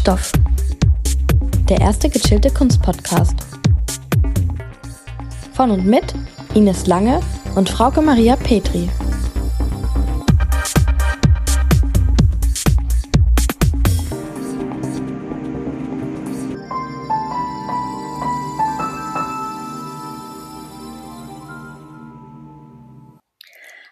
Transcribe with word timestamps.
Kunststoff. 0.00 0.32
Der 1.68 1.78
erste 1.78 2.08
gechillte 2.08 2.50
Kunstpodcast. 2.50 3.34
Von 5.52 5.70
und 5.70 5.84
mit 5.84 6.14
Ines 6.54 6.86
Lange 6.86 7.20
und 7.54 7.68
Frauke 7.68 8.00
Maria 8.00 8.36
Petri. 8.36 8.88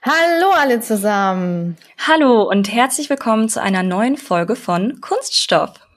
Hallo 0.03 0.53
alle 0.57 0.81
zusammen. 0.81 1.77
Hallo 2.07 2.49
und 2.49 2.73
herzlich 2.73 3.11
willkommen 3.11 3.51
zu 3.51 3.61
einer 3.61 3.83
neuen 3.83 4.17
Folge 4.17 4.57
von 4.57 5.03
Kunststoff. 5.03 5.88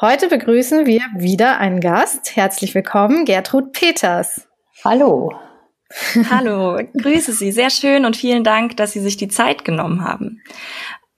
Heute 0.00 0.28
begrüßen 0.28 0.86
wir 0.86 1.00
wieder 1.16 1.58
einen 1.58 1.80
Gast. 1.80 2.36
Herzlich 2.36 2.74
willkommen, 2.74 3.24
Gertrud 3.24 3.72
Peters. 3.72 4.48
Hallo. 4.84 5.32
Hallo, 6.30 6.80
grüße 7.00 7.32
Sie. 7.32 7.52
Sehr 7.52 7.70
schön 7.70 8.04
und 8.04 8.16
vielen 8.16 8.44
Dank, 8.44 8.76
dass 8.76 8.92
Sie 8.92 9.00
sich 9.00 9.16
die 9.16 9.28
Zeit 9.28 9.64
genommen 9.64 10.04
haben. 10.04 10.42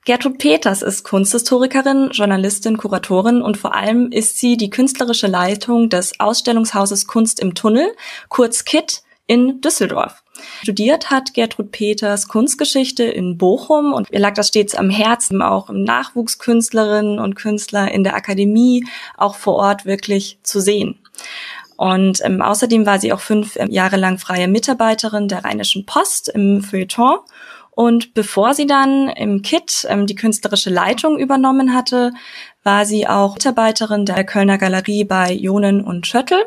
Gertrud 0.04 0.38
Peters 0.38 0.82
ist 0.82 1.04
Kunsthistorikerin, 1.04 2.10
Journalistin, 2.10 2.76
Kuratorin 2.76 3.40
und 3.40 3.56
vor 3.56 3.76
allem 3.76 4.10
ist 4.10 4.36
sie 4.36 4.56
die 4.56 4.68
künstlerische 4.68 5.28
Leitung 5.28 5.90
des 5.90 6.18
Ausstellungshauses 6.18 7.06
Kunst 7.06 7.38
im 7.38 7.54
Tunnel, 7.54 7.94
kurz 8.28 8.64
KIT, 8.64 9.02
in 9.32 9.62
Düsseldorf. 9.62 10.22
Studiert 10.62 11.10
hat 11.10 11.32
Gertrud 11.32 11.72
Peters 11.72 12.28
Kunstgeschichte 12.28 13.04
in 13.04 13.38
Bochum 13.38 13.94
und 13.94 14.10
ihr 14.10 14.18
lag 14.18 14.34
das 14.34 14.48
stets 14.48 14.74
am 14.74 14.90
Herzen, 14.90 15.40
auch 15.40 15.70
im 15.70 15.84
Nachwuchskünstlerinnen 15.84 17.18
und 17.18 17.34
Künstler 17.34 17.90
in 17.90 18.04
der 18.04 18.14
Akademie, 18.14 18.84
auch 19.16 19.36
vor 19.36 19.54
Ort 19.54 19.86
wirklich 19.86 20.38
zu 20.42 20.60
sehen. 20.60 20.98
Und 21.78 22.20
ähm, 22.22 22.42
außerdem 22.42 22.84
war 22.84 22.98
sie 22.98 23.14
auch 23.14 23.20
fünf 23.20 23.56
ähm, 23.56 23.70
Jahre 23.70 23.96
lang 23.96 24.18
freie 24.18 24.48
Mitarbeiterin 24.48 25.28
der 25.28 25.44
Rheinischen 25.46 25.86
Post 25.86 26.28
im 26.28 26.62
Feuilleton. 26.62 27.20
Und 27.70 28.12
bevor 28.12 28.52
sie 28.52 28.66
dann 28.66 29.08
im 29.08 29.40
KIT 29.40 29.86
ähm, 29.88 30.06
die 30.06 30.14
künstlerische 30.14 30.68
Leitung 30.68 31.18
übernommen 31.18 31.72
hatte, 31.74 32.12
war 32.64 32.84
sie 32.84 33.08
auch 33.08 33.34
Mitarbeiterin 33.34 34.04
der 34.04 34.24
Kölner 34.24 34.58
Galerie 34.58 35.04
bei 35.04 35.32
Jonen 35.32 35.82
und 35.82 36.06
Schöttl. 36.06 36.44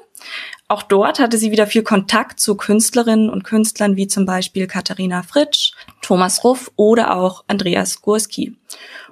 Auch 0.68 0.82
dort 0.82 1.20
hatte 1.20 1.38
sie 1.38 1.52
wieder 1.52 1.68
viel 1.68 1.84
Kontakt 1.84 2.40
zu 2.40 2.56
Künstlerinnen 2.56 3.30
und 3.30 3.44
Künstlern 3.44 3.96
wie 3.96 4.08
zum 4.08 4.26
Beispiel 4.26 4.66
Katharina 4.66 5.22
Fritsch, 5.22 5.74
Thomas 6.02 6.44
Ruff 6.44 6.72
oder 6.76 7.16
auch 7.16 7.44
Andreas 7.48 8.02
Gurski. 8.02 8.56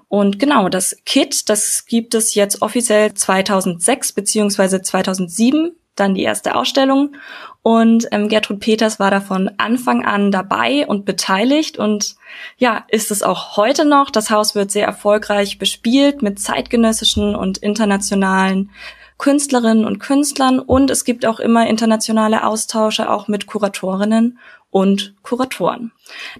Und 0.07 0.39
genau, 0.39 0.69
das 0.69 0.97
KIT, 1.05 1.49
das 1.49 1.85
gibt 1.85 2.15
es 2.15 2.35
jetzt 2.35 2.61
offiziell 2.61 3.13
2006 3.13 4.13
beziehungsweise 4.13 4.81
2007, 4.81 5.75
dann 5.95 6.15
die 6.15 6.23
erste 6.23 6.55
Ausstellung. 6.55 7.15
Und 7.61 8.07
ähm, 8.11 8.29
Gertrud 8.29 8.59
Peters 8.59 8.99
war 8.99 9.11
da 9.11 9.21
von 9.21 9.51
Anfang 9.57 10.05
an 10.05 10.31
dabei 10.31 10.85
und 10.87 11.05
beteiligt 11.05 11.77
und 11.77 12.15
ja, 12.57 12.83
ist 12.89 13.09
es 13.09 13.23
auch 13.23 13.57
heute 13.57 13.85
noch. 13.85 14.09
Das 14.09 14.29
Haus 14.29 14.53
wird 14.53 14.71
sehr 14.71 14.85
erfolgreich 14.85 15.59
bespielt 15.59 16.21
mit 16.21 16.39
zeitgenössischen 16.39 17.35
und 17.35 17.59
internationalen 17.59 18.71
Künstlerinnen 19.17 19.85
und 19.85 19.99
Künstlern 19.99 20.59
und 20.59 20.89
es 20.89 21.05
gibt 21.05 21.25
auch 21.25 21.39
immer 21.39 21.67
internationale 21.67 22.45
Austausche 22.45 23.09
auch 23.09 23.27
mit 23.27 23.47
Kuratorinnen 23.47 24.39
und 24.73 25.13
Kuratoren. 25.21 25.91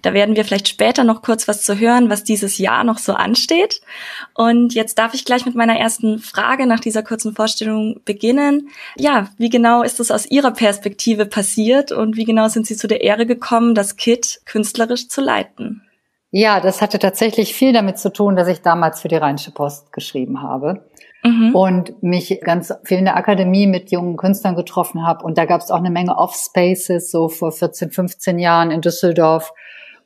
Da 0.01 0.13
werden 0.13 0.35
wir 0.35 0.43
vielleicht 0.43 0.67
später 0.67 1.03
noch 1.03 1.21
kurz 1.21 1.47
was 1.47 1.61
zu 1.63 1.77
hören, 1.77 2.09
was 2.09 2.23
dieses 2.23 2.57
Jahr 2.57 2.83
noch 2.83 2.97
so 2.97 3.13
ansteht. 3.13 3.81
Und 4.33 4.73
jetzt 4.73 4.97
darf 4.97 5.13
ich 5.13 5.23
gleich 5.23 5.45
mit 5.45 5.53
meiner 5.53 5.77
ersten 5.77 6.17
Frage 6.17 6.65
nach 6.65 6.79
dieser 6.79 7.03
kurzen 7.03 7.35
Vorstellung 7.35 8.01
beginnen. 8.05 8.69
Ja, 8.97 9.29
wie 9.37 9.49
genau 9.49 9.83
ist 9.83 9.99
es 9.99 10.09
aus 10.09 10.25
Ihrer 10.25 10.51
Perspektive 10.51 11.27
passiert 11.27 11.91
und 11.91 12.17
wie 12.17 12.25
genau 12.25 12.47
sind 12.47 12.65
Sie 12.65 12.75
zu 12.75 12.87
der 12.87 13.01
Ehre 13.01 13.27
gekommen, 13.27 13.75
das 13.75 13.97
KIT 13.97 14.41
künstlerisch 14.45 15.09
zu 15.09 15.21
leiten? 15.21 15.83
Ja, 16.31 16.59
das 16.59 16.81
hatte 16.81 16.97
tatsächlich 16.97 17.53
viel 17.53 17.73
damit 17.73 17.99
zu 17.99 18.11
tun, 18.11 18.35
dass 18.35 18.47
ich 18.47 18.61
damals 18.61 19.01
für 19.01 19.07
die 19.07 19.17
Rheinische 19.17 19.51
Post 19.51 19.93
geschrieben 19.93 20.41
habe 20.41 20.83
mhm. 21.23 21.55
und 21.55 22.03
mich 22.03 22.39
ganz 22.41 22.73
viel 22.83 22.99
in 22.99 23.05
der 23.05 23.17
Akademie 23.17 23.67
mit 23.67 23.91
jungen 23.91 24.17
Künstlern 24.17 24.55
getroffen 24.55 25.05
habe. 25.05 25.23
Und 25.23 25.37
da 25.37 25.45
gab 25.45 25.61
es 25.61 25.71
auch 25.71 25.77
eine 25.77 25.91
Menge 25.91 26.15
Off-Spaces, 26.15 27.09
so 27.09 27.29
vor 27.29 27.51
14, 27.51 27.91
15 27.91 28.39
Jahren 28.39 28.71
in 28.71 28.81
Düsseldorf. 28.81 29.53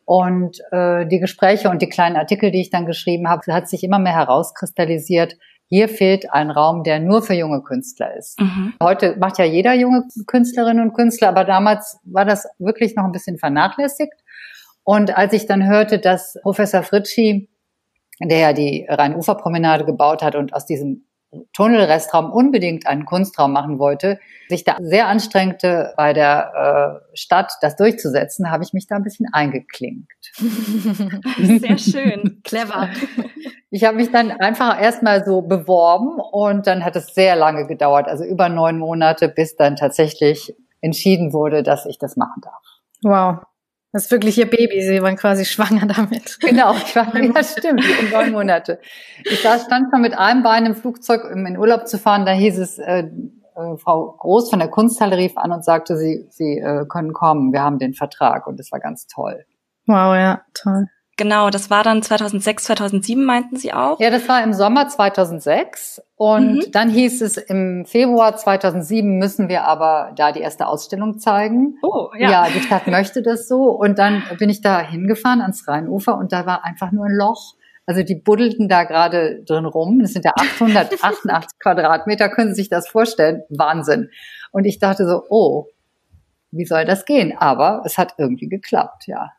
Und 0.06 0.59
äh, 0.72 1.06
die 1.06 1.19
Gespräche 1.19 1.69
und 1.69 1.81
die 1.81 1.89
kleinen 1.89 2.16
Artikel, 2.16 2.51
die 2.51 2.61
ich 2.61 2.69
dann 2.69 2.85
geschrieben 2.85 3.27
habe, 3.27 3.51
hat 3.53 3.67
sich 3.67 3.83
immer 3.83 4.00
mehr 4.00 4.16
herauskristallisiert. 4.16 5.35
Hier 5.69 5.89
fehlt 5.89 6.31
ein 6.31 6.50
Raum, 6.50 6.83
der 6.83 7.01
nur 7.01 7.22
für 7.22 7.33
junge 7.33 7.61
Künstler 7.61 8.16
ist. 8.16 8.39
Mhm. 8.39 8.73
Heute 8.81 9.17
macht 9.17 9.38
ja 9.38 9.44
jeder 9.44 9.73
junge 9.73 10.03
Künstlerinnen 10.25 10.81
und 10.81 10.94
Künstler, 10.94 11.27
aber 11.27 11.44
damals 11.44 12.00
war 12.06 12.23
das 12.23 12.47
wirklich 12.57 12.95
noch 12.95 13.03
ein 13.03 13.11
bisschen 13.11 13.38
vernachlässigt. 13.38 14.13
Und 14.83 15.17
als 15.17 15.33
ich 15.33 15.45
dann 15.45 15.67
hörte, 15.67 16.00
dass 16.00 16.38
Professor 16.41 16.83
Fritschi, 16.83 17.50
der 18.22 18.39
ja 18.39 18.53
die 18.53 18.88
Rhein-Ufer-Promenade 18.88 19.83
gebaut 19.83 20.23
hat 20.23 20.35
und 20.35 20.53
aus 20.53 20.66
diesem 20.66 21.06
Tunnelrestraum 21.53 22.31
unbedingt 22.31 22.88
einen 22.88 23.05
Kunstraum 23.05 23.51
machen 23.51 23.79
wollte, 23.79 24.19
sich 24.47 24.63
da 24.63 24.77
sehr 24.79 25.07
anstrengte, 25.07 25.93
bei 25.97 26.13
der 26.13 27.01
äh, 27.13 27.17
Stadt 27.17 27.51
das 27.61 27.75
durchzusetzen, 27.75 28.49
habe 28.49 28.63
ich 28.63 28.73
mich 28.73 28.88
da 28.88 28.95
ein 28.95 29.03
bisschen 29.03 29.27
eingeklinkt. 29.33 30.11
Sehr 31.38 31.77
schön, 31.77 32.41
clever. 32.43 32.89
Ich 33.69 33.83
habe 33.83 33.97
mich 33.97 34.09
dann 34.13 34.31
einfach 34.31 34.81
erstmal 34.81 35.25
so 35.25 35.41
beworben 35.41 36.21
und 36.21 36.67
dann 36.67 36.85
hat 36.85 36.95
es 36.95 37.13
sehr 37.13 37.35
lange 37.35 37.67
gedauert, 37.67 38.07
also 38.07 38.23
über 38.23 38.47
neun 38.47 38.79
Monate, 38.79 39.27
bis 39.27 39.57
dann 39.57 39.75
tatsächlich 39.75 40.55
entschieden 40.79 41.33
wurde, 41.33 41.63
dass 41.63 41.85
ich 41.85 41.99
das 41.99 42.15
machen 42.15 42.41
darf. 42.41 42.63
Wow. 43.03 43.45
Das 43.97 44.05
ist 44.05 44.11
wirklich 44.11 44.37
ihr 44.37 44.47
Baby. 44.47 44.83
Sie 44.83 45.01
waren 45.01 45.15
quasi 45.15 45.43
schwanger 45.43 45.87
damit. 45.87 46.39
Genau, 46.39 46.75
ich 46.75 46.95
war, 46.95 47.15
ja 47.15 47.43
stimmt, 47.43 47.83
in 47.83 48.11
neun 48.11 48.31
Monate. 48.31 48.79
Ich 49.23 49.39
stand 49.39 49.87
schon 49.89 50.01
mit 50.01 50.15
einem 50.15 50.43
Bein 50.43 50.67
im 50.67 50.75
Flugzeug, 50.75 51.23
um 51.33 51.43
in 51.47 51.57
Urlaub 51.57 51.87
zu 51.87 51.97
fahren. 51.97 52.23
Da 52.23 52.31
hieß 52.31 52.59
es, 52.59 52.77
äh, 52.77 53.09
äh, 53.55 53.77
Frau 53.77 54.11
Groß 54.19 54.51
von 54.51 54.59
der 54.59 54.67
Kunsthalle 54.67 55.17
rief 55.17 55.35
an 55.35 55.51
und 55.51 55.65
sagte, 55.65 55.97
sie, 55.97 56.27
sie 56.29 56.59
äh, 56.59 56.85
können 56.87 57.11
kommen. 57.11 57.51
Wir 57.51 57.63
haben 57.63 57.79
den 57.79 57.95
Vertrag 57.95 58.45
und 58.45 58.59
das 58.59 58.71
war 58.71 58.79
ganz 58.79 59.07
toll. 59.07 59.45
Wow, 59.87 60.13
ja, 60.15 60.41
toll. 60.53 60.89
Genau, 61.17 61.50
das 61.50 61.72
war 61.72 61.83
dann 61.83 62.03
2006, 62.03 62.66
2007 62.66 63.25
meinten 63.25 63.57
Sie 63.57 63.73
auch? 63.73 64.00
Ja, 64.00 64.11
das 64.11 64.29
war 64.29 64.44
im 64.44 64.53
Sommer 64.53 64.88
2006 64.88 66.00
und 66.16 66.53
mhm. 66.57 66.72
dann 66.72 66.89
hieß 66.89 67.22
es 67.23 67.38
im 67.38 67.85
Februar 67.85 68.35
2007 68.35 69.17
müssen 69.17 69.50
wir 69.50 69.63
aber 69.63 70.13
da 70.16 70.31
die 70.31 70.41
erste 70.41 70.67
Ausstellung 70.67 71.17
zeigen. 71.17 71.79
Oh, 71.81 72.09
ja. 72.16 72.29
Ja, 72.29 72.47
die 72.53 72.61
Stadt 72.61 72.85
möchte 72.85 73.23
das 73.23 73.47
so 73.47 73.63
und 73.72 73.97
dann 73.97 74.22
bin 74.38 74.51
ich 74.51 74.61
da 74.61 74.79
hingefahren 74.79 75.41
ans 75.41 75.67
Rheinufer 75.67 76.16
und 76.16 76.31
da 76.31 76.45
war 76.45 76.63
einfach 76.63 76.91
nur 76.91 77.06
ein 77.06 77.16
Loch. 77.16 77.56
Also 77.88 78.03
die 78.03 78.16
buddelten 78.16 78.69
da 78.69 78.83
gerade 78.83 79.44
drin 79.44 79.66
rum. 79.66 80.00
Das 80.00 80.13
sind 80.13 80.23
ja 80.23 80.33
888 80.35 81.57
Quadratmeter, 81.59 82.29
können 82.29 82.50
Sie 82.50 82.61
sich 82.61 82.69
das 82.69 82.88
vorstellen? 82.88 83.41
Wahnsinn. 83.50 84.11
Und 84.51 84.66
ich 84.66 84.77
dachte 84.77 85.07
so, 85.07 85.23
oh, 85.29 85.66
wie 86.51 86.66
soll 86.66 86.85
das 86.85 87.06
gehen? 87.06 87.35
Aber 87.35 87.81
es 87.85 87.97
hat 87.97 88.13
irgendwie 88.19 88.50
geklappt, 88.50 89.07
ja. 89.07 89.31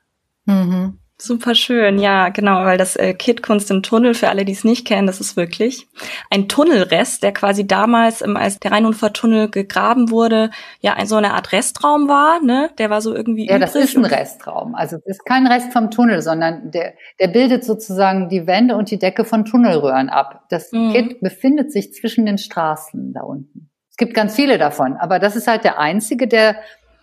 Mhm. 0.47 0.99
Super 1.21 1.56
schön, 1.56 1.99
ja, 1.99 2.29
genau, 2.29 2.65
weil 2.65 2.79
das 2.79 2.95
äh, 2.95 3.12
Kit 3.12 3.43
Kunst 3.43 3.73
im 3.73 3.83
Tunnel, 3.83 4.15
für 4.15 4.29
alle, 4.29 4.45
die 4.45 4.53
es 4.53 4.62
nicht 4.62 4.87
kennen, 4.87 5.09
das 5.09 5.19
ist 5.19 5.37
wirklich 5.37 5.89
ein 6.31 6.47
Tunnelrest, 6.47 7.25
der 7.25 7.33
quasi 7.33 7.67
damals, 7.67 8.23
ähm, 8.23 8.37
als 8.37 8.61
der 8.61 8.71
Rheinunfalltunnel 8.71 9.51
gegraben 9.51 10.12
wurde, 10.12 10.51
ja, 10.79 10.95
ein, 10.95 11.09
so 11.09 11.17
eine 11.17 11.34
Art 11.34 11.51
Restraum 11.51 12.09
war, 12.09 12.41
ne? 12.41 12.71
Der 12.79 12.89
war 12.89 13.01
so 13.01 13.17
irgendwie 13.17 13.49
Ja, 13.49 13.59
das 13.59 13.75
ist 13.75 13.97
ein 13.97 14.05
Restraum. 14.05 14.77
Also 14.77 14.99
es 14.99 15.17
ist 15.17 15.25
kein 15.25 15.49
Rest 15.49 15.73
vom 15.73 15.91
Tunnel, 15.91 16.23
sondern 16.23 16.70
der, 16.70 16.94
der 17.19 17.26
bildet 17.26 17.64
sozusagen 17.64 18.29
die 18.29 18.47
Wände 18.47 18.76
und 18.76 18.93
die 18.93 18.99
Decke 19.00 19.25
von 19.25 19.44
Tunnelröhren 19.44 20.11
ab. 20.11 20.44
Das 20.50 20.71
mhm. 20.71 20.93
Kit 20.93 21.21
befindet 21.21 21.73
sich 21.73 21.93
zwischen 21.93 22.26
den 22.26 22.38
Straßen 22.38 23.12
da 23.12 23.23
unten. 23.23 23.71
Es 23.91 23.97
gibt 23.97 24.14
ganz 24.14 24.37
viele 24.37 24.56
davon, 24.56 24.97
aber 24.97 25.19
das 25.19 25.35
ist 25.35 25.49
halt 25.49 25.64
der 25.64 25.81
einzige, 25.81 26.29
der 26.29 26.61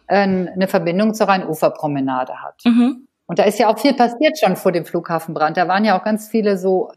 äh, 0.08 0.20
eine 0.20 0.70
Verbindung 0.70 1.14
zur 1.14 1.28
Rheinuferpromenade 1.28 2.42
hat. 2.42 2.62
Mhm. 2.64 3.10
Und 3.27 3.39
da 3.39 3.44
ist 3.44 3.60
ja 3.60 3.69
auch 3.69 3.80
viel 3.80 3.94
passiert 3.94 4.38
schon 4.39 4.56
vor 4.56 4.72
dem 4.72 4.86
Flughafenbrand. 4.86 5.57
Da 5.57 5.68
waren 5.68 5.86
ja 5.86 5.98
auch 5.98 6.04
ganz 6.04 6.30
viele 6.30 6.57
so 6.57 6.92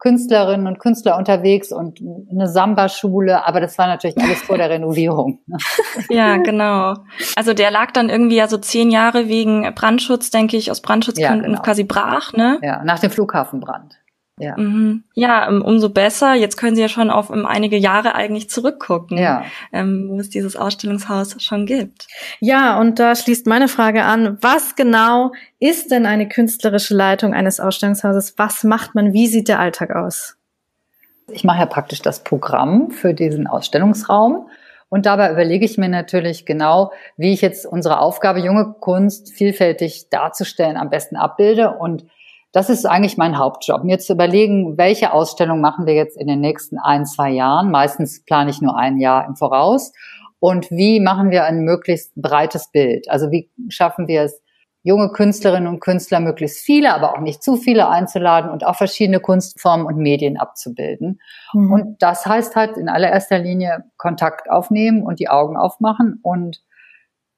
Künstlerinnen 0.00 0.66
und 0.66 0.78
Künstler 0.78 1.16
unterwegs 1.18 1.72
und 1.72 2.00
eine 2.30 2.48
Samba-Schule, 2.48 3.46
aber 3.46 3.60
das 3.60 3.76
war 3.76 3.86
natürlich 3.86 4.16
alles 4.18 4.40
vor 4.42 4.56
der 4.56 4.70
Renovierung. 4.70 5.40
Ja, 6.08 6.38
genau. 6.38 6.94
Also 7.36 7.52
der 7.52 7.70
lag 7.70 7.92
dann 7.92 8.08
irgendwie 8.08 8.36
ja 8.36 8.48
so 8.48 8.56
zehn 8.56 8.90
Jahre 8.90 9.28
wegen 9.28 9.72
Brandschutz, 9.74 10.30
denke 10.30 10.56
ich, 10.56 10.70
aus 10.70 10.80
Brandschutzgründen 10.80 11.42
ja, 11.42 11.48
genau. 11.48 11.62
quasi 11.62 11.84
brach, 11.84 12.32
ne? 12.32 12.58
Ja, 12.62 12.82
nach 12.82 12.98
dem 12.98 13.10
Flughafenbrand. 13.10 14.00
Ja. 14.40 14.56
Mhm. 14.56 15.04
ja, 15.14 15.48
ähm, 15.48 15.62
umso 15.62 15.90
besser. 15.90 16.34
Jetzt 16.34 16.56
können 16.56 16.74
Sie 16.74 16.82
ja 16.82 16.88
schon 16.88 17.10
auf 17.10 17.28
um, 17.28 17.44
einige 17.44 17.76
Jahre 17.76 18.14
eigentlich 18.14 18.48
zurückgucken, 18.48 19.18
ja. 19.18 19.44
ähm, 19.72 20.08
wo 20.08 20.18
es 20.18 20.30
dieses 20.30 20.56
Ausstellungshaus 20.56 21.42
schon 21.42 21.66
gibt. 21.66 22.08
Ja, 22.40 22.80
und 22.80 22.98
da 22.98 23.14
schließt 23.14 23.46
meine 23.46 23.68
Frage 23.68 24.04
an. 24.04 24.38
Was 24.40 24.76
genau 24.76 25.32
ist 25.58 25.90
denn 25.90 26.06
eine 26.06 26.26
künstlerische 26.26 26.94
Leitung 26.94 27.34
eines 27.34 27.60
Ausstellungshauses? 27.60 28.34
Was 28.38 28.64
macht 28.64 28.94
man? 28.94 29.12
Wie 29.12 29.26
sieht 29.26 29.48
der 29.48 29.60
Alltag 29.60 29.94
aus? 29.94 30.36
Ich 31.28 31.44
mache 31.44 31.60
ja 31.60 31.66
praktisch 31.66 32.00
das 32.00 32.24
Programm 32.24 32.90
für 32.90 33.14
diesen 33.14 33.46
Ausstellungsraum. 33.46 34.48
Und 34.88 35.06
dabei 35.06 35.30
überlege 35.30 35.64
ich 35.64 35.78
mir 35.78 35.88
natürlich 35.88 36.46
genau, 36.46 36.92
wie 37.16 37.32
ich 37.32 37.42
jetzt 37.42 37.64
unsere 37.64 38.00
Aufgabe, 38.00 38.40
junge 38.40 38.74
Kunst 38.80 39.32
vielfältig 39.32 40.08
darzustellen, 40.10 40.76
am 40.76 40.90
besten 40.90 41.16
abbilde. 41.16 41.70
Und 41.70 42.04
das 42.52 42.68
ist 42.68 42.84
eigentlich 42.84 43.16
mein 43.16 43.38
Hauptjob, 43.38 43.84
mir 43.84 43.98
zu 43.98 44.12
überlegen, 44.12 44.76
welche 44.76 45.12
Ausstellung 45.12 45.60
machen 45.60 45.86
wir 45.86 45.94
jetzt 45.94 46.16
in 46.16 46.26
den 46.26 46.40
nächsten 46.40 46.78
ein, 46.78 47.06
zwei 47.06 47.30
Jahren. 47.30 47.70
Meistens 47.70 48.24
plane 48.24 48.50
ich 48.50 48.60
nur 48.60 48.76
ein 48.76 48.98
Jahr 48.98 49.26
im 49.26 49.36
Voraus. 49.36 49.92
Und 50.40 50.70
wie 50.70 51.00
machen 51.00 51.30
wir 51.30 51.44
ein 51.44 51.60
möglichst 51.60 52.12
breites 52.16 52.70
Bild? 52.72 53.10
Also 53.10 53.30
wie 53.30 53.50
schaffen 53.68 54.08
wir 54.08 54.22
es, 54.22 54.42
junge 54.82 55.10
Künstlerinnen 55.10 55.68
und 55.68 55.80
Künstler 55.80 56.20
möglichst 56.20 56.64
viele, 56.64 56.94
aber 56.94 57.12
auch 57.12 57.20
nicht 57.20 57.42
zu 57.42 57.56
viele 57.56 57.88
einzuladen 57.88 58.50
und 58.50 58.64
auch 58.64 58.76
verschiedene 58.76 59.20
Kunstformen 59.20 59.86
und 59.86 59.98
Medien 59.98 60.38
abzubilden. 60.38 61.20
Mhm. 61.52 61.72
Und 61.72 62.02
das 62.02 62.24
heißt 62.24 62.56
halt 62.56 62.76
in 62.78 62.88
allererster 62.88 63.38
Linie 63.38 63.84
Kontakt 63.98 64.50
aufnehmen 64.50 65.02
und 65.02 65.20
die 65.20 65.28
Augen 65.28 65.56
aufmachen 65.56 66.18
und 66.22 66.62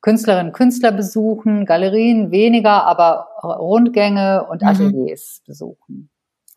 Künstlerinnen 0.02 0.48
und 0.48 0.52
Künstler 0.52 0.92
besuchen, 0.92 1.64
Galerien 1.64 2.30
weniger, 2.30 2.84
aber 2.84 3.28
Rundgänge 3.42 4.46
und 4.50 4.62
mhm. 4.62 4.68
Ateliers 4.68 5.40
mhm. 5.40 5.50
besuchen. 5.50 6.10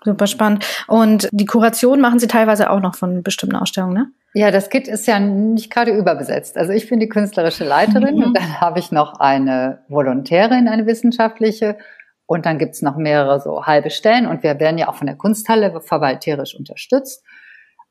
Super 0.03 0.27
spannend. 0.27 0.65
Und 0.87 1.29
die 1.31 1.45
Kuration 1.45 2.01
machen 2.01 2.19
Sie 2.19 2.27
teilweise 2.27 2.69
auch 2.69 2.79
noch 2.79 2.95
von 2.95 3.23
bestimmten 3.23 3.55
Ausstellungen, 3.55 3.93
ne? 3.93 4.11
Ja, 4.37 4.51
das 4.51 4.69
Kit 4.69 4.89
ist 4.89 5.07
ja 5.07 5.17
nicht 5.17 5.71
gerade 5.71 5.91
überbesetzt. 5.91 6.57
Also 6.57 6.73
ich 6.73 6.89
bin 6.89 6.99
die 6.99 7.07
künstlerische 7.07 7.63
Leiterin 7.63 8.17
mhm. 8.17 8.23
und 8.23 8.37
dann 8.37 8.59
habe 8.59 8.79
ich 8.79 8.91
noch 8.91 9.19
eine 9.19 9.79
Volontärin, 9.87 10.67
eine 10.67 10.85
wissenschaftliche. 10.85 11.77
Und 12.25 12.45
dann 12.45 12.57
gibt's 12.57 12.81
noch 12.81 12.97
mehrere 12.97 13.39
so 13.39 13.65
halbe 13.65 13.91
Stellen. 13.91 14.27
Und 14.27 14.43
wir 14.43 14.59
werden 14.59 14.77
ja 14.77 14.89
auch 14.89 14.95
von 14.95 15.07
der 15.07 15.15
Kunsthalle 15.15 15.79
verwalterisch 15.79 16.55
unterstützt. 16.55 17.23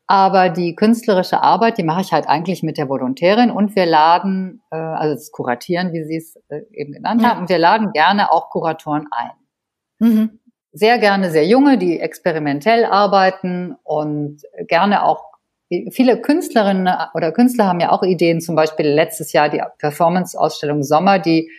Aber 0.07 0.51
die 0.51 0.75
künstlerische 0.75 1.43
Arbeit, 1.43 1.79
die 1.79 1.83
mache 1.83 2.03
ich 2.03 2.13
halt 2.13 2.29
eigentlich 2.29 2.63
mit 2.63 2.77
der 2.77 2.89
Volontärin 2.89 3.51
und 3.51 3.75
wir 3.75 3.87
laden, 3.87 4.63
äh, 4.71 4.77
also 4.77 5.15
das 5.15 5.33
Kuratieren, 5.33 5.93
wie 5.93 6.05
Sie 6.05 6.17
es 6.17 6.37
äh, 6.49 6.61
eben 6.73 6.93
genannt 6.93 7.23
ja. 7.23 7.31
haben, 7.31 7.41
und 7.43 7.49
wir 7.49 7.59
laden 7.59 7.93
gerne 7.93 8.31
auch 8.31 8.51
Kuratoren 8.51 9.07
ein. 9.11 9.31
Mhm. 9.99 10.41
Sehr 10.73 10.99
gerne 10.99 11.31
sehr 11.31 11.47
junge, 11.47 11.79
die 11.79 12.01
experimentell 12.01 12.85
arbeiten 12.85 13.77
und 13.85 14.43
gerne 14.67 15.05
auch 15.05 15.35
viele 15.91 16.21
Künstlerinnen 16.21 16.93
oder 17.15 17.33
Künstler 17.33 17.67
haben 17.67 17.81
ja 17.81 17.91
auch 17.91 18.03
Ideen, 18.03 18.41
zum 18.41 18.55
Beispiel 18.55 18.87
letztes 18.87 19.33
Jahr 19.33 19.49
die 19.49 19.63
Performance-Ausstellung 19.79 20.83
Sommer, 20.83 21.19
die 21.19 21.51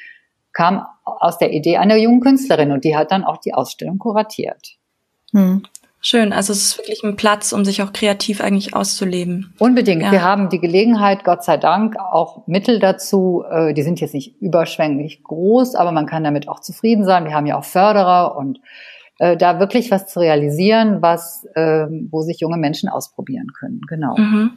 kam 0.54 0.86
aus 1.04 1.38
der 1.38 1.52
Idee 1.52 1.78
einer 1.78 1.98
jungen 1.98 2.22
Künstlerin 2.22 2.72
und 2.72 2.84
die 2.84 2.96
hat 2.96 3.12
dann 3.12 3.24
auch 3.24 3.38
die 3.38 3.54
Ausstellung 3.54 3.98
kuratiert. 3.98 4.76
Hm. 5.32 5.64
Schön, 6.08 6.34
also 6.34 6.54
es 6.54 6.60
ist 6.60 6.78
wirklich 6.78 7.04
ein 7.04 7.16
Platz, 7.16 7.52
um 7.52 7.66
sich 7.66 7.82
auch 7.82 7.92
kreativ 7.92 8.40
eigentlich 8.40 8.76
auszuleben. 8.76 9.56
Unbedingt. 9.58 10.04
Ja. 10.04 10.12
Wir 10.12 10.22
haben 10.22 10.50
die 10.50 10.60
Gelegenheit, 10.60 11.24
Gott 11.24 11.44
sei 11.44 11.58
Dank, 11.58 11.98
auch 11.98 12.46
Mittel 12.46 12.78
dazu. 12.78 13.44
Äh, 13.50 13.74
die 13.74 13.82
sind 13.82 14.00
jetzt 14.00 14.14
nicht 14.14 14.40
überschwänglich 14.40 15.24
groß, 15.24 15.74
aber 15.74 15.92
man 15.92 16.06
kann 16.06 16.24
damit 16.24 16.48
auch 16.48 16.60
zufrieden 16.60 17.06
sein. 17.06 17.26
Wir 17.26 17.34
haben 17.34 17.48
ja 17.48 17.58
auch 17.58 17.64
Förderer 17.64 18.38
und 18.38 18.60
äh, 19.18 19.36
da 19.36 19.60
wirklich 19.60 19.90
was 19.90 20.06
zu 20.06 20.20
realisieren, 20.20 21.02
was, 21.02 21.44
äh, 21.56 21.88
wo 22.12 22.22
sich 22.22 22.40
junge 22.40 22.58
Menschen 22.58 22.88
ausprobieren 22.88 23.48
können. 23.60 23.82
Genau. 23.90 24.16
Mhm. 24.16 24.52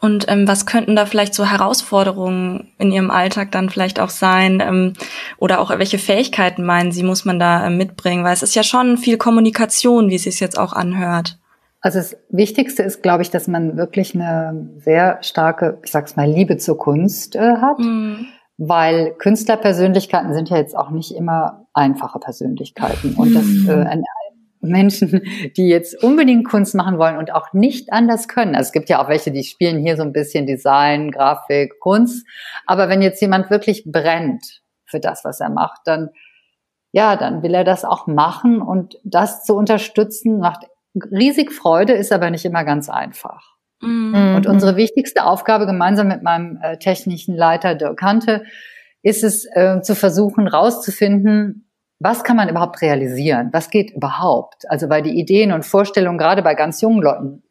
Und 0.00 0.26
ähm, 0.28 0.46
was 0.46 0.66
könnten 0.66 0.96
da 0.96 1.06
vielleicht 1.06 1.34
so 1.34 1.44
Herausforderungen 1.44 2.72
in 2.78 2.92
Ihrem 2.92 3.10
Alltag 3.10 3.50
dann 3.52 3.70
vielleicht 3.70 4.00
auch 4.00 4.10
sein? 4.10 4.60
Ähm, 4.60 4.92
oder 5.38 5.60
auch 5.60 5.70
welche 5.70 5.98
Fähigkeiten 5.98 6.64
meinen 6.64 6.92
Sie, 6.92 7.02
muss 7.02 7.24
man 7.24 7.38
da 7.38 7.66
äh, 7.66 7.70
mitbringen? 7.70 8.24
Weil 8.24 8.34
es 8.34 8.42
ist 8.42 8.54
ja 8.54 8.62
schon 8.62 8.98
viel 8.98 9.16
Kommunikation, 9.16 10.10
wie 10.10 10.16
es 10.16 10.24
sich 10.24 10.40
jetzt 10.40 10.58
auch 10.58 10.72
anhört. 10.72 11.38
Also 11.80 11.98
das 11.98 12.16
Wichtigste 12.30 12.82
ist, 12.82 13.02
glaube 13.02 13.22
ich, 13.22 13.30
dass 13.30 13.46
man 13.46 13.76
wirklich 13.76 14.14
eine 14.14 14.68
sehr 14.78 15.18
starke, 15.22 15.78
ich 15.84 15.92
sag's 15.92 16.16
mal, 16.16 16.28
Liebe 16.28 16.58
zur 16.58 16.76
Kunst 16.76 17.36
äh, 17.36 17.56
hat. 17.60 17.78
Mhm 17.78 18.26
weil 18.58 19.14
Künstlerpersönlichkeiten 19.18 20.34
sind 20.34 20.50
ja 20.50 20.56
jetzt 20.56 20.76
auch 20.76 20.90
nicht 20.90 21.14
immer 21.14 21.66
einfache 21.72 22.18
Persönlichkeiten. 22.18 23.14
Und 23.14 23.32
das 23.32 23.44
äh, 23.68 23.80
Menschen, 24.68 25.22
die 25.56 25.68
jetzt 25.68 26.02
unbedingt 26.02 26.48
Kunst 26.48 26.74
machen 26.74 26.98
wollen 26.98 27.16
und 27.16 27.32
auch 27.32 27.52
nicht 27.52 27.92
anders 27.92 28.28
können. 28.28 28.54
Also 28.54 28.68
es 28.68 28.72
gibt 28.72 28.88
ja 28.88 29.02
auch 29.02 29.08
welche, 29.08 29.30
die 29.30 29.44
spielen 29.44 29.78
hier 29.78 29.96
so 29.96 30.02
ein 30.02 30.12
bisschen 30.12 30.46
Design, 30.46 31.10
Grafik, 31.10 31.80
Kunst. 31.80 32.26
Aber 32.66 32.88
wenn 32.88 33.02
jetzt 33.02 33.20
jemand 33.20 33.50
wirklich 33.50 33.84
brennt 33.86 34.62
für 34.86 35.00
das, 35.00 35.24
was 35.24 35.40
er 35.40 35.50
macht, 35.50 35.80
dann 35.84 36.10
ja, 36.90 37.16
dann 37.16 37.42
will 37.42 37.54
er 37.54 37.64
das 37.64 37.84
auch 37.84 38.06
machen 38.06 38.62
und 38.62 38.98
das 39.04 39.44
zu 39.44 39.54
unterstützen 39.54 40.38
macht 40.38 40.64
riesig 41.10 41.52
Freude, 41.52 41.92
ist 41.92 42.12
aber 42.12 42.30
nicht 42.30 42.44
immer 42.44 42.64
ganz 42.64 42.88
einfach. 42.88 43.56
Mhm. 43.80 44.34
Und 44.36 44.46
unsere 44.46 44.76
wichtigste 44.76 45.24
Aufgabe 45.24 45.66
gemeinsam 45.66 46.08
mit 46.08 46.22
meinem 46.22 46.58
äh, 46.62 46.78
technischen 46.78 47.36
Leiter 47.36 47.74
Dirk 47.74 48.02
Hante 48.02 48.44
ist 49.02 49.22
es 49.22 49.46
äh, 49.52 49.80
zu 49.82 49.94
versuchen, 49.94 50.48
rauszufinden, 50.48 51.67
was 52.00 52.22
kann 52.24 52.36
man 52.36 52.48
überhaupt 52.48 52.80
realisieren? 52.80 53.50
Was 53.52 53.70
geht 53.70 53.90
überhaupt? 53.90 54.70
Also 54.70 54.88
weil 54.88 55.02
die 55.02 55.18
Ideen 55.18 55.52
und 55.52 55.64
Vorstellungen 55.64 56.18
gerade 56.18 56.42
bei 56.42 56.54
ganz 56.54 56.80
jungen 56.80 57.02
Leuten, 57.02 57.42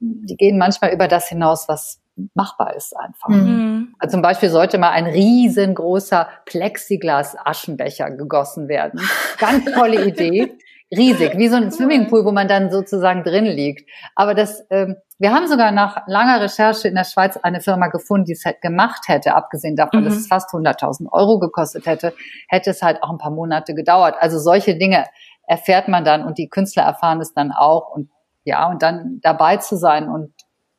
die 0.00 0.36
gehen 0.36 0.58
manchmal 0.58 0.92
über 0.92 1.08
das 1.08 1.28
hinaus, 1.28 1.68
was 1.68 2.00
machbar 2.34 2.76
ist 2.76 2.96
einfach. 2.96 3.28
Mhm. 3.28 3.94
Also 3.98 4.16
zum 4.16 4.22
Beispiel 4.22 4.50
sollte 4.50 4.78
mal 4.78 4.90
ein 4.90 5.06
riesengroßer 5.06 6.28
Plexiglas-Aschenbecher 6.46 8.10
gegossen 8.10 8.68
werden. 8.68 9.00
Ganz 9.38 9.64
tolle 9.72 10.06
Idee. 10.06 10.56
Riesig, 10.90 11.36
wie 11.36 11.48
so 11.48 11.56
ein 11.56 11.70
Swimmingpool, 11.70 12.24
wo 12.24 12.32
man 12.32 12.46
dann 12.46 12.70
sozusagen 12.70 13.24
drin 13.24 13.46
liegt. 13.46 13.88
Aber 14.14 14.34
das, 14.34 14.64
ähm, 14.70 14.96
wir 15.18 15.32
haben 15.32 15.46
sogar 15.46 15.72
nach 15.72 16.06
langer 16.06 16.40
Recherche 16.40 16.88
in 16.88 16.94
der 16.94 17.04
Schweiz 17.04 17.36
eine 17.36 17.60
Firma 17.60 17.88
gefunden, 17.88 18.26
die 18.26 18.32
es 18.32 18.44
halt 18.44 18.60
gemacht 18.60 19.08
hätte, 19.08 19.34
abgesehen 19.34 19.76
davon, 19.76 20.00
mhm. 20.00 20.04
dass 20.04 20.16
es 20.16 20.26
fast 20.26 20.50
100.000 20.50 21.10
Euro 21.10 21.38
gekostet 21.38 21.86
hätte, 21.86 22.14
hätte 22.48 22.70
es 22.70 22.82
halt 22.82 23.02
auch 23.02 23.10
ein 23.10 23.18
paar 23.18 23.30
Monate 23.30 23.74
gedauert. 23.74 24.16
Also 24.18 24.38
solche 24.38 24.76
Dinge 24.76 25.06
erfährt 25.46 25.88
man 25.88 26.04
dann 26.04 26.24
und 26.24 26.38
die 26.38 26.48
Künstler 26.48 26.84
erfahren 26.84 27.20
es 27.20 27.32
dann 27.32 27.52
auch 27.52 27.88
und 27.90 28.10
ja, 28.44 28.68
und 28.68 28.82
dann 28.82 29.20
dabei 29.22 29.56
zu 29.56 29.76
sein 29.76 30.08
und 30.08 30.32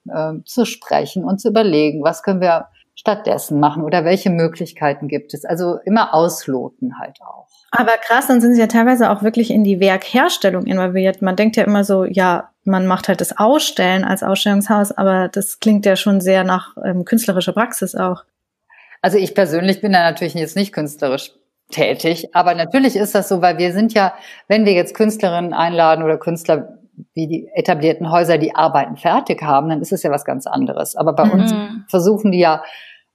äh, 0.08 0.44
zu 0.46 0.66
sprechen 0.66 1.24
und 1.24 1.42
zu 1.42 1.50
überlegen, 1.50 2.04
was 2.04 2.22
können 2.22 2.42
wir 2.42 2.68
stattdessen 2.96 3.60
machen 3.60 3.84
oder 3.84 4.06
welche 4.06 4.30
Möglichkeiten 4.30 5.08
gibt 5.08 5.34
es. 5.34 5.46
Also 5.46 5.78
immer 5.86 6.14
ausloten 6.14 6.98
halt 7.00 7.20
auch. 7.22 7.48
Aber 7.72 7.98
krass, 7.98 8.28
dann 8.28 8.40
sind 8.40 8.56
sie 8.56 8.62
ja 8.62 8.68
teilweise 8.68 9.10
auch 9.10 9.22
wirklich 9.22 9.52
in 9.52 9.64
die 9.64 9.80
Werkherstellung 9.80 10.66
involviert. 10.66 11.22
Man 11.22 11.36
denkt 11.36 11.58
ja 11.58 11.64
immer 11.66 11.84
so, 11.84 12.06
ja, 12.06 12.52
man 12.64 12.88
macht 12.88 13.10
halt 13.10 13.20
das 13.20 13.38
Ausstellen 13.38 14.06
als 14.06 14.24
Ausstellungshaus, 14.24 14.92
aber 14.94 15.28
das 15.28 15.60
klingt 15.60 15.86
ja 15.86 15.96
schon 15.96 16.22
sehr 16.22 16.44
nach 16.44 16.76
ähm, 16.86 17.04
künstlerischer 17.04 17.54
Praxis 17.54 17.96
auch. 17.96 18.24
Also 19.02 19.18
ich 19.18 19.36
persönlich 19.36 19.82
bin 19.82 19.92
da 19.92 20.00
natürlich 20.04 20.34
jetzt 20.34 20.56
nicht 20.56 20.74
künstlerisch 20.74 21.32
tätig, 21.70 22.34
aber 22.34 22.56
natürlich 22.56 22.96
ist 22.96 23.14
das 23.14 23.28
so, 23.28 23.42
weil 23.42 23.58
wir 23.58 23.74
sind 23.74 23.94
ja, 23.94 24.16
wenn 24.48 24.66
wir 24.66 24.74
jetzt 24.74 24.96
Künstlerinnen 24.96 25.54
einladen 25.54 26.04
oder 26.04 26.18
Künstler 26.18 26.80
wie 27.14 27.28
die 27.28 27.50
etablierten 27.54 28.12
Häuser 28.12 28.38
die 28.38 28.56
Arbeiten 28.56 28.98
fertig 28.98 29.42
haben, 29.42 29.70
dann 29.70 29.82
ist 29.82 29.92
es 29.92 30.04
ja 30.04 30.12
was 30.12 30.26
ganz 30.26 30.48
anderes. 30.48 30.96
Aber 30.96 31.14
bei 31.14 31.26
mhm. 31.26 31.32
uns 31.32 31.54
versuchen 31.90 32.32
die 32.32 32.40
ja 32.40 32.64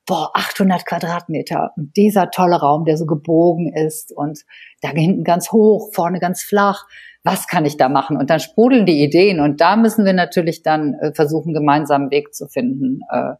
boah, 0.06 0.30
800 0.34 0.84
Quadratmeter 0.86 1.72
und 1.76 1.96
dieser 1.96 2.30
tolle 2.30 2.56
Raum, 2.56 2.84
der 2.84 2.96
so 2.96 3.06
gebogen 3.06 3.72
ist 3.72 4.12
und 4.12 4.40
da 4.82 4.88
hinten 4.88 5.24
ganz 5.24 5.52
hoch, 5.52 5.90
vorne 5.92 6.18
ganz 6.18 6.42
flach. 6.42 6.84
Was 7.22 7.46
kann 7.46 7.64
ich 7.64 7.76
da 7.76 7.88
machen? 7.88 8.16
Und 8.16 8.30
dann 8.30 8.40
sprudeln 8.40 8.86
die 8.86 9.04
Ideen 9.04 9.40
und 9.40 9.60
da 9.60 9.76
müssen 9.76 10.04
wir 10.04 10.14
natürlich 10.14 10.62
dann 10.62 10.94
äh, 10.94 11.12
versuchen, 11.12 11.52
gemeinsam 11.52 12.02
einen 12.02 12.10
Weg 12.10 12.34
zu 12.34 12.48
finden, 12.48 13.00
äh, 13.10 13.34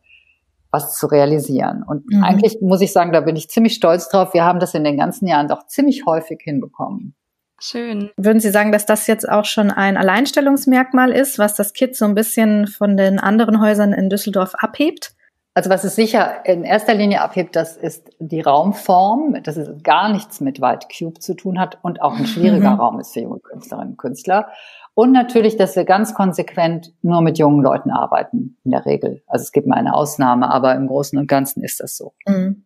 was 0.71 0.97
zu 0.97 1.07
realisieren. 1.07 1.83
Und 1.85 2.05
mhm. 2.09 2.23
eigentlich 2.23 2.59
muss 2.61 2.83
ich 2.83 2.93
sagen, 2.93 3.13
da 3.13 3.21
bin 3.21 3.37
ich 3.37 3.49
ziemlich 3.49 3.75
stolz 3.75 4.09
drauf. 4.09 4.35
Wir 4.35 4.45
haben 4.45 4.61
das 4.61 4.75
in 4.75 4.85
den 4.85 4.97
ganzen 4.97 5.27
Jahren 5.27 5.49
doch 5.49 5.67
ziemlich 5.67 6.05
häufig 6.07 6.41
hinbekommen. 6.43 7.17
Schön. 7.61 8.11
Würden 8.17 8.41
Sie 8.41 8.51
sagen, 8.51 8.73
dass 8.73 8.87
das 8.87 9.07
jetzt 9.07 9.29
auch 9.29 9.45
schon 9.45 9.71
ein 9.71 9.97
Alleinstellungsmerkmal 9.97 11.11
ist, 11.11 11.39
was 11.39 11.55
das 11.55 11.75
Kit 11.75 11.95
so 11.95 12.07
ein 12.07 12.15
bisschen 12.15 12.67
von 12.67 12.97
den 12.97 13.19
anderen 13.19 13.61
Häusern 13.61 13.93
in 13.93 14.09
Düsseldorf 14.09 14.55
abhebt? 14.55 15.15
Also 15.53 15.69
was 15.69 15.85
es 15.85 15.97
sicher 15.97 16.47
in 16.47 16.65
erster 16.65 16.95
Linie 16.95 17.21
abhebt, 17.21 17.57
das 17.57 17.77
ist 17.77 18.11
die 18.19 18.41
Raumform, 18.41 19.43
dass 19.43 19.57
es 19.57 19.83
gar 19.83 20.11
nichts 20.11 20.41
mit 20.41 20.61
White 20.61 20.87
Cube 20.97 21.21
zu 21.21 21.35
tun 21.35 21.59
hat 21.59 21.79
und 21.83 22.01
auch 22.01 22.17
ein 22.17 22.27
schwieriger 22.27 22.71
mhm. 22.71 22.81
Raum 22.81 23.01
ist 23.01 23.13
für 23.13 23.21
junge 23.21 23.41
Künstlerinnen 23.41 23.91
und 23.91 23.99
Künstler. 23.99 24.49
Und 24.95 25.13
natürlich, 25.13 25.57
dass 25.57 25.77
wir 25.77 25.85
ganz 25.85 26.15
konsequent 26.15 26.93
nur 27.03 27.21
mit 27.21 27.39
jungen 27.39 27.63
Leuten 27.63 27.91
arbeiten, 27.91 28.59
in 28.65 28.71
der 28.71 28.87
Regel. 28.87 29.23
Also 29.27 29.43
es 29.43 29.53
gibt 29.53 29.67
mal 29.67 29.77
eine 29.77 29.95
Ausnahme, 29.95 30.51
aber 30.51 30.75
im 30.75 30.87
Großen 30.87 31.19
und 31.19 31.27
Ganzen 31.27 31.65
ist 31.65 31.81
das 31.81 31.97
so. 31.97 32.15
Mhm. 32.27 32.65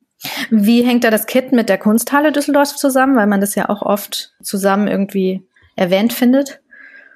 Wie 0.50 0.83
hängt 0.83 1.04
da 1.04 1.11
das 1.11 1.26
Kit 1.26 1.52
mit 1.52 1.69
der 1.69 1.78
Kunsthalle 1.78 2.33
Düsseldorf 2.33 2.76
zusammen, 2.76 3.16
weil 3.16 3.26
man 3.26 3.40
das 3.40 3.54
ja 3.54 3.69
auch 3.69 3.83
oft 3.83 4.35
zusammen 4.43 4.88
irgendwie 4.88 5.47
erwähnt 5.76 6.12
findet? 6.12 6.61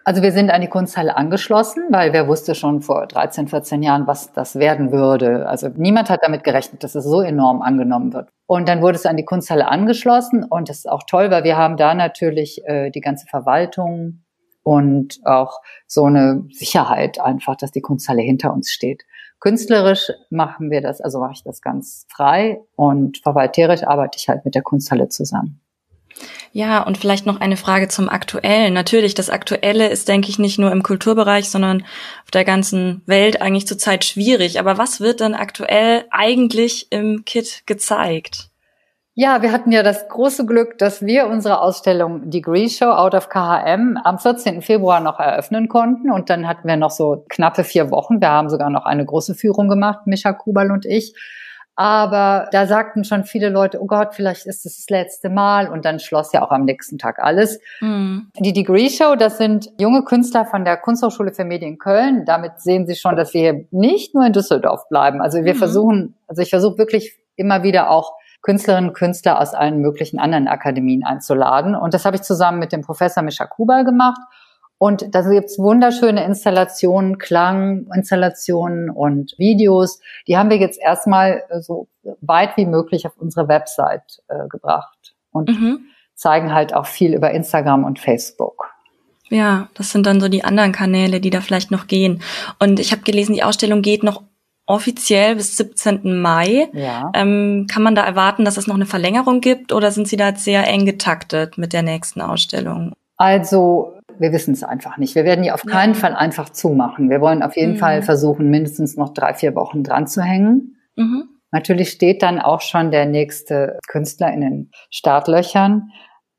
Also 0.08 0.22
wir 0.22 0.32
sind 0.32 0.50
an 0.50 0.62
die 0.62 0.68
Kunsthalle 0.68 1.18
angeschlossen, 1.18 1.84
weil 1.90 2.14
wer 2.14 2.28
wusste 2.28 2.54
schon 2.54 2.80
vor 2.80 3.06
13, 3.06 3.46
14 3.48 3.82
Jahren, 3.82 4.06
was 4.06 4.32
das 4.32 4.56
werden 4.56 4.90
würde. 4.90 5.46
Also 5.46 5.68
niemand 5.76 6.08
hat 6.08 6.20
damit 6.22 6.44
gerechnet, 6.44 6.82
dass 6.82 6.94
es 6.94 7.04
so 7.04 7.20
enorm 7.20 7.60
angenommen 7.60 8.14
wird. 8.14 8.30
Und 8.46 8.68
dann 8.68 8.80
wurde 8.80 8.96
es 8.96 9.04
an 9.04 9.18
die 9.18 9.26
Kunsthalle 9.26 9.68
angeschlossen 9.68 10.44
und 10.44 10.70
das 10.70 10.78
ist 10.78 10.88
auch 10.88 11.02
toll, 11.06 11.30
weil 11.30 11.44
wir 11.44 11.58
haben 11.58 11.76
da 11.76 11.94
natürlich 11.94 12.62
äh, 12.64 12.90
die 12.90 13.02
ganze 13.02 13.26
Verwaltung 13.26 14.22
und 14.62 15.20
auch 15.24 15.60
so 15.86 16.04
eine 16.04 16.44
Sicherheit 16.52 17.20
einfach, 17.20 17.56
dass 17.56 17.70
die 17.70 17.82
Kunsthalle 17.82 18.22
hinter 18.22 18.52
uns 18.52 18.70
steht. 18.70 19.02
Künstlerisch 19.40 20.10
machen 20.30 20.70
wir 20.70 20.80
das, 20.80 21.00
also 21.00 21.20
mache 21.20 21.34
ich 21.34 21.42
das 21.44 21.62
ganz 21.62 22.06
frei 22.08 22.60
und 22.74 23.18
verwalterisch 23.18 23.84
arbeite 23.84 24.18
ich 24.18 24.28
halt 24.28 24.44
mit 24.44 24.54
der 24.54 24.62
Kunsthalle 24.62 25.08
zusammen. 25.08 25.60
Ja, 26.52 26.82
und 26.82 26.98
vielleicht 26.98 27.26
noch 27.26 27.40
eine 27.40 27.56
Frage 27.56 27.88
zum 27.88 28.08
Aktuellen. 28.08 28.72
Natürlich, 28.72 29.14
das 29.14 29.30
Aktuelle 29.30 29.88
ist, 29.88 30.08
denke 30.08 30.28
ich, 30.28 30.38
nicht 30.38 30.58
nur 30.58 30.72
im 30.72 30.82
Kulturbereich, 30.82 31.50
sondern 31.50 31.82
auf 32.24 32.30
der 32.32 32.44
ganzen 32.44 33.02
Welt 33.06 33.40
eigentlich 33.40 33.66
zurzeit 33.66 34.04
schwierig. 34.04 34.58
Aber 34.58 34.78
was 34.78 35.00
wird 35.00 35.20
denn 35.20 35.34
aktuell 35.34 36.06
eigentlich 36.10 36.90
im 36.90 37.24
KIT 37.24 37.64
gezeigt? 37.66 38.47
Ja, 39.20 39.42
wir 39.42 39.50
hatten 39.50 39.72
ja 39.72 39.82
das 39.82 40.06
große 40.06 40.46
Glück, 40.46 40.78
dass 40.78 41.04
wir 41.04 41.26
unsere 41.26 41.60
Ausstellung 41.60 42.30
Degree 42.30 42.68
Show 42.68 42.84
Out 42.84 43.16
of 43.16 43.28
KHM 43.28 43.98
am 44.04 44.20
14. 44.20 44.62
Februar 44.62 45.00
noch 45.00 45.18
eröffnen 45.18 45.66
konnten. 45.66 46.12
Und 46.12 46.30
dann 46.30 46.46
hatten 46.46 46.68
wir 46.68 46.76
noch 46.76 46.92
so 46.92 47.24
knappe 47.28 47.64
vier 47.64 47.90
Wochen. 47.90 48.20
Wir 48.20 48.30
haben 48.30 48.48
sogar 48.48 48.70
noch 48.70 48.84
eine 48.84 49.04
große 49.04 49.34
Führung 49.34 49.68
gemacht, 49.68 50.06
Micha 50.06 50.32
Kubal 50.32 50.70
und 50.70 50.86
ich. 50.86 51.16
Aber 51.74 52.48
da 52.52 52.68
sagten 52.68 53.02
schon 53.02 53.24
viele 53.24 53.48
Leute, 53.48 53.82
oh 53.82 53.86
Gott, 53.86 54.14
vielleicht 54.14 54.46
ist 54.46 54.64
es 54.64 54.76
das 54.76 54.88
letzte 54.88 55.30
Mal. 55.30 55.68
Und 55.68 55.84
dann 55.84 55.98
schloss 55.98 56.32
ja 56.32 56.46
auch 56.46 56.52
am 56.52 56.64
nächsten 56.64 56.96
Tag 56.96 57.18
alles. 57.18 57.58
Mhm. 57.80 58.30
Die 58.38 58.52
Degree 58.52 58.88
Show, 58.88 59.16
das 59.16 59.36
sind 59.36 59.68
junge 59.80 60.04
Künstler 60.04 60.44
von 60.44 60.64
der 60.64 60.76
Kunsthochschule 60.76 61.32
für 61.32 61.44
Medien 61.44 61.78
Köln. 61.78 62.24
Damit 62.24 62.60
sehen 62.60 62.86
Sie 62.86 62.94
schon, 62.94 63.16
dass 63.16 63.34
wir 63.34 63.40
hier 63.40 63.64
nicht 63.72 64.14
nur 64.14 64.24
in 64.24 64.32
Düsseldorf 64.32 64.88
bleiben. 64.88 65.20
Also 65.20 65.42
wir 65.42 65.54
mhm. 65.54 65.58
versuchen, 65.58 66.14
also 66.28 66.40
ich 66.40 66.50
versuche 66.50 66.78
wirklich 66.78 67.18
immer 67.34 67.64
wieder 67.64 67.90
auch 67.90 68.12
Künstlerinnen 68.42 68.90
und 68.90 68.96
Künstler 68.96 69.40
aus 69.40 69.54
allen 69.54 69.80
möglichen 69.80 70.18
anderen 70.18 70.48
Akademien 70.48 71.04
einzuladen. 71.04 71.74
Und 71.74 71.94
das 71.94 72.04
habe 72.04 72.16
ich 72.16 72.22
zusammen 72.22 72.58
mit 72.58 72.72
dem 72.72 72.82
Professor 72.82 73.22
Mischa 73.22 73.46
Kubal 73.46 73.84
gemacht. 73.84 74.20
Und 74.78 75.12
da 75.12 75.22
gibt's 75.22 75.58
wunderschöne 75.58 76.24
Installationen, 76.24 77.18
Klanginstallationen 77.18 78.90
und 78.90 79.34
Videos. 79.36 80.00
Die 80.28 80.38
haben 80.38 80.50
wir 80.50 80.58
jetzt 80.58 80.80
erstmal 80.80 81.42
äh, 81.48 81.60
so 81.60 81.88
weit 82.20 82.56
wie 82.56 82.66
möglich 82.66 83.04
auf 83.06 83.16
unsere 83.16 83.48
Website 83.48 84.22
äh, 84.28 84.46
gebracht 84.48 85.14
und 85.32 85.48
mhm. 85.48 85.80
zeigen 86.14 86.54
halt 86.54 86.74
auch 86.74 86.86
viel 86.86 87.12
über 87.12 87.32
Instagram 87.32 87.84
und 87.84 87.98
Facebook. 87.98 88.72
Ja, 89.30 89.68
das 89.74 89.90
sind 89.90 90.06
dann 90.06 90.20
so 90.20 90.28
die 90.28 90.44
anderen 90.44 90.72
Kanäle, 90.72 91.20
die 91.20 91.30
da 91.30 91.40
vielleicht 91.40 91.70
noch 91.70 91.86
gehen. 91.86 92.22
Und 92.58 92.80
ich 92.80 92.92
habe 92.92 93.02
gelesen, 93.02 93.34
die 93.34 93.42
Ausstellung 93.42 93.82
geht 93.82 94.02
noch 94.02 94.22
offiziell 94.68 95.34
bis 95.34 95.56
17. 95.56 96.20
Mai. 96.20 96.68
Ja. 96.72 97.10
Ähm, 97.14 97.66
kann 97.70 97.82
man 97.82 97.94
da 97.94 98.04
erwarten, 98.04 98.44
dass 98.44 98.58
es 98.58 98.66
noch 98.66 98.76
eine 98.76 98.86
Verlängerung 98.86 99.40
gibt 99.40 99.72
oder 99.72 99.90
sind 99.90 100.06
Sie 100.06 100.16
da 100.16 100.34
sehr 100.34 100.66
eng 100.68 100.84
getaktet 100.84 101.58
mit 101.58 101.72
der 101.72 101.82
nächsten 101.82 102.20
Ausstellung? 102.20 102.92
Also 103.16 103.94
wir 104.18 104.32
wissen 104.32 104.52
es 104.52 104.62
einfach 104.62 104.98
nicht. 104.98 105.14
Wir 105.14 105.24
werden 105.24 105.42
die 105.42 105.52
auf 105.52 105.62
keinen 105.62 105.94
ja. 105.94 106.00
Fall 106.00 106.14
einfach 106.14 106.50
zumachen. 106.50 107.08
Wir 107.08 107.20
wollen 107.20 107.42
auf 107.42 107.56
jeden 107.56 107.74
mhm. 107.74 107.78
Fall 107.78 108.02
versuchen, 108.02 108.50
mindestens 108.50 108.96
noch 108.96 109.14
drei, 109.14 109.32
vier 109.32 109.54
Wochen 109.54 109.82
dran 109.82 110.06
zu 110.06 110.22
hängen. 110.22 110.76
Mhm. 110.96 111.24
Natürlich 111.50 111.90
steht 111.90 112.22
dann 112.22 112.38
auch 112.38 112.60
schon 112.60 112.90
der 112.90 113.06
nächste 113.06 113.78
Künstler 113.88 114.32
in 114.32 114.40
den 114.42 114.70
Startlöchern. 114.90 115.90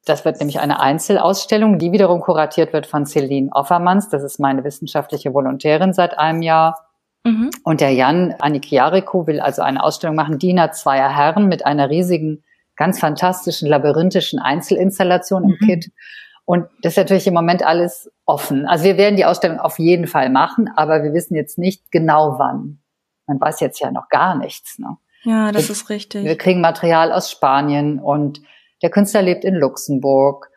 Das 0.06 0.24
wird 0.24 0.40
nämlich 0.40 0.60
eine 0.60 0.80
Einzelausstellung, 0.80 1.80
die 1.80 1.92
wiederum 1.92 2.22
kuratiert 2.22 2.74
wird 2.74 2.86
von 2.86 3.06
Celine 3.06 3.50
Offermanns. 3.52 4.10
Das 4.10 4.24
ist 4.24 4.40
meine 4.40 4.64
wissenschaftliche 4.64 5.34
Volontärin 5.34 5.94
seit 5.94 6.18
einem 6.20 6.44
Jahr. 6.44 6.88
Mhm. 7.24 7.50
Und 7.64 7.82
der 7.82 7.92
Jan 7.92 8.36
Anikiariko 8.40 9.28
will 9.28 9.40
also 9.40 9.62
eine 9.62 9.84
Ausstellung 9.84 10.16
machen, 10.16 10.40
Diener 10.40 10.72
zweier 10.72 11.16
Herren 11.16 11.48
mit 11.48 11.66
einer 11.66 11.90
riesigen, 11.90 12.44
ganz 12.76 13.00
fantastischen, 13.00 13.68
labyrinthischen 13.68 14.40
Einzelinstallation 14.40 15.44
im 15.44 15.58
mhm. 15.60 15.66
Kit. 15.66 15.92
Und 16.46 16.66
das 16.82 16.94
ist 16.94 16.98
natürlich 16.98 17.28
im 17.28 17.36
Moment 17.36 17.64
alles 17.64 18.10
offen. 18.26 18.66
Also 18.66 18.86
wir 18.86 18.98
werden 18.98 19.18
die 19.18 19.26
Ausstellung 19.26 19.60
auf 19.60 19.78
jeden 19.78 20.08
Fall 20.08 20.30
machen, 20.30 20.70
aber 20.76 21.04
wir 21.04 21.14
wissen 21.14 21.36
jetzt 21.36 21.60
nicht 21.60 21.92
genau 21.92 22.40
wann. 22.40 22.80
Man 23.28 23.40
weiß 23.40 23.60
jetzt 23.60 23.80
ja 23.80 23.92
noch 23.92 24.10
gar 24.10 24.36
nichts. 24.36 24.80
Ne? 24.80 24.98
Ja, 25.24 25.52
das 25.52 25.68
wir, 25.68 25.74
ist 25.74 25.90
richtig. 25.90 26.24
Wir 26.24 26.38
kriegen 26.38 26.62
Material 26.62 27.12
aus 27.12 27.30
Spanien 27.30 28.00
und 28.00 28.42
der 28.82 28.90
Künstler 28.90 29.22
lebt 29.22 29.44
in 29.44 29.54
Luxemburg. 29.54 30.50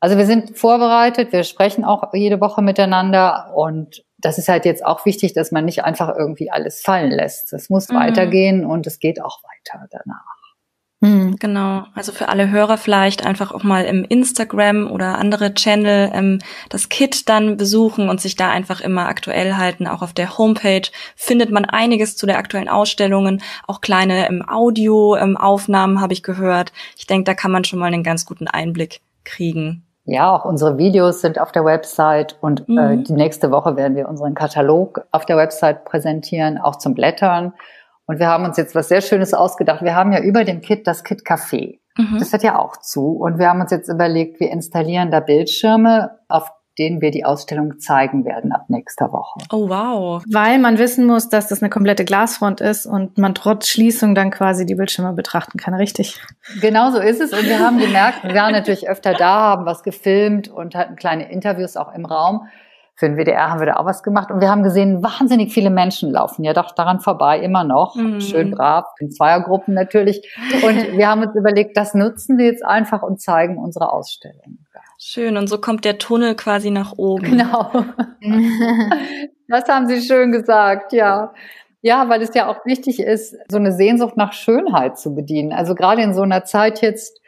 Also 0.00 0.16
wir 0.16 0.24
sind 0.24 0.56
vorbereitet, 0.56 1.32
wir 1.32 1.42
sprechen 1.42 1.84
auch 1.84 2.14
jede 2.14 2.40
Woche 2.40 2.62
miteinander 2.62 3.52
und 3.54 4.05
das 4.26 4.38
ist 4.38 4.48
halt 4.48 4.64
jetzt 4.64 4.84
auch 4.84 5.06
wichtig, 5.06 5.34
dass 5.34 5.52
man 5.52 5.64
nicht 5.64 5.84
einfach 5.84 6.12
irgendwie 6.16 6.50
alles 6.50 6.80
fallen 6.80 7.12
lässt. 7.12 7.52
Es 7.52 7.70
muss 7.70 7.88
mhm. 7.88 7.94
weitergehen 7.94 8.66
und 8.66 8.84
es 8.88 8.98
geht 8.98 9.22
auch 9.22 9.38
weiter 9.44 9.86
danach. 9.88 10.36
Mhm. 11.00 11.36
Genau, 11.38 11.84
also 11.94 12.10
für 12.10 12.28
alle 12.28 12.50
Hörer 12.50 12.76
vielleicht 12.76 13.24
einfach 13.24 13.52
auch 13.52 13.62
mal 13.62 13.84
im 13.84 14.04
Instagram 14.04 14.90
oder 14.90 15.18
andere 15.18 15.54
Channel 15.54 16.10
ähm, 16.12 16.38
das 16.70 16.88
Kit 16.88 17.28
dann 17.28 17.56
besuchen 17.56 18.08
und 18.08 18.20
sich 18.20 18.34
da 18.34 18.50
einfach 18.50 18.80
immer 18.80 19.06
aktuell 19.06 19.54
halten. 19.54 19.86
Auch 19.86 20.02
auf 20.02 20.12
der 20.12 20.38
Homepage 20.38 20.88
findet 21.14 21.52
man 21.52 21.64
einiges 21.64 22.16
zu 22.16 22.26
der 22.26 22.38
aktuellen 22.38 22.68
Ausstellungen, 22.68 23.42
auch 23.68 23.80
kleine 23.80 24.28
ähm, 24.28 24.42
Audio-Aufnahmen 24.44 25.96
ähm, 25.96 26.00
habe 26.00 26.14
ich 26.14 26.24
gehört. 26.24 26.72
Ich 26.96 27.06
denke, 27.06 27.24
da 27.24 27.34
kann 27.34 27.52
man 27.52 27.62
schon 27.62 27.78
mal 27.78 27.92
einen 27.92 28.02
ganz 28.02 28.26
guten 28.26 28.48
Einblick 28.48 29.02
kriegen. 29.22 29.84
Ja, 30.08 30.34
auch 30.34 30.44
unsere 30.44 30.78
Videos 30.78 31.20
sind 31.20 31.40
auf 31.40 31.50
der 31.50 31.64
Website 31.64 32.38
und 32.40 32.68
äh, 32.68 32.72
mhm. 32.72 32.78
äh, 32.78 32.96
die 33.02 33.12
nächste 33.12 33.50
Woche 33.50 33.76
werden 33.76 33.96
wir 33.96 34.08
unseren 34.08 34.34
Katalog 34.34 35.04
auf 35.10 35.26
der 35.26 35.36
Website 35.36 35.84
präsentieren, 35.84 36.58
auch 36.58 36.76
zum 36.76 36.94
Blättern. 36.94 37.52
Und 38.06 38.20
wir 38.20 38.28
haben 38.28 38.44
uns 38.44 38.56
jetzt 38.56 38.76
was 38.76 38.88
sehr 38.88 39.00
Schönes 39.00 39.34
ausgedacht. 39.34 39.82
Wir 39.82 39.96
haben 39.96 40.12
ja 40.12 40.20
über 40.20 40.44
dem 40.44 40.60
Kit 40.60 40.86
das 40.86 41.02
Kit 41.02 41.22
Café. 41.26 41.80
Mhm. 41.98 42.18
Das 42.20 42.32
hat 42.32 42.44
ja 42.44 42.56
auch 42.56 42.76
zu. 42.76 43.16
Und 43.16 43.40
wir 43.40 43.48
haben 43.48 43.60
uns 43.60 43.72
jetzt 43.72 43.88
überlegt, 43.88 44.38
wir 44.38 44.50
installieren 44.50 45.10
da 45.10 45.18
Bildschirme, 45.18 46.18
auf 46.28 46.52
denen 46.78 47.00
wir 47.00 47.10
die 47.10 47.24
Ausstellung 47.24 47.78
zeigen 47.78 48.24
werden 48.24 48.52
ab 48.52 48.66
nächster 48.68 49.12
Woche. 49.12 49.40
Oh 49.50 49.68
wow. 49.68 50.22
Weil 50.30 50.58
man 50.58 50.78
wissen 50.78 51.06
muss, 51.06 51.28
dass 51.28 51.48
das 51.48 51.62
eine 51.62 51.70
komplette 51.70 52.04
Glasfront 52.04 52.60
ist 52.60 52.86
und 52.86 53.18
man 53.18 53.34
trotz 53.34 53.68
Schließung 53.68 54.14
dann 54.14 54.30
quasi 54.30 54.66
die 54.66 54.74
Bildschirme 54.74 55.12
betrachten 55.12 55.58
kann, 55.58 55.74
richtig? 55.74 56.20
Genau 56.60 56.90
so 56.90 56.98
ist 56.98 57.20
es. 57.20 57.32
Und 57.32 57.44
wir 57.44 57.58
haben 57.58 57.78
gemerkt, 57.78 58.24
wir 58.24 58.34
waren 58.34 58.52
natürlich 58.52 58.88
öfter 58.88 59.14
da, 59.14 59.40
haben 59.40 59.66
was 59.66 59.82
gefilmt 59.82 60.48
und 60.48 60.74
hatten 60.74 60.96
kleine 60.96 61.30
Interviews 61.30 61.76
auch 61.76 61.94
im 61.94 62.04
Raum. 62.04 62.46
Für 62.98 63.08
den 63.08 63.18
WDR 63.18 63.50
haben 63.50 63.60
wir 63.60 63.66
da 63.66 63.76
auch 63.76 63.84
was 63.84 64.02
gemacht 64.02 64.30
und 64.30 64.40
wir 64.40 64.48
haben 64.48 64.62
gesehen, 64.62 65.02
wahnsinnig 65.02 65.52
viele 65.52 65.68
Menschen 65.68 66.10
laufen 66.10 66.44
ja 66.44 66.54
doch 66.54 66.72
daran 66.72 67.00
vorbei, 67.00 67.40
immer 67.40 67.62
noch. 67.62 67.94
Mhm. 67.94 68.22
Schön 68.22 68.52
brav, 68.52 68.86
in 69.00 69.10
Zweiergruppen 69.10 69.74
natürlich. 69.74 70.34
Und 70.62 70.96
wir 70.96 71.06
haben 71.06 71.22
uns 71.22 71.34
überlegt, 71.34 71.76
das 71.76 71.92
nutzen 71.92 72.38
wir 72.38 72.46
jetzt 72.46 72.64
einfach 72.64 73.02
und 73.02 73.20
zeigen 73.20 73.58
unsere 73.58 73.92
Ausstellung. 73.92 74.60
Schön, 74.98 75.36
und 75.36 75.48
so 75.48 75.58
kommt 75.58 75.84
der 75.84 75.98
Tunnel 75.98 76.34
quasi 76.34 76.70
nach 76.70 76.92
oben. 76.96 77.24
Genau. 77.24 77.70
das 79.48 79.68
haben 79.68 79.88
Sie 79.88 80.00
schön 80.00 80.32
gesagt, 80.32 80.92
ja. 80.92 81.32
Ja, 81.82 82.08
weil 82.08 82.22
es 82.22 82.34
ja 82.34 82.48
auch 82.48 82.64
wichtig 82.64 83.00
ist, 83.00 83.36
so 83.48 83.58
eine 83.58 83.72
Sehnsucht 83.72 84.16
nach 84.16 84.32
Schönheit 84.32 84.98
zu 84.98 85.14
bedienen. 85.14 85.52
Also 85.52 85.74
gerade 85.74 86.02
in 86.02 86.14
so 86.14 86.22
einer 86.22 86.44
Zeit 86.44 86.80
jetzt 86.82 87.20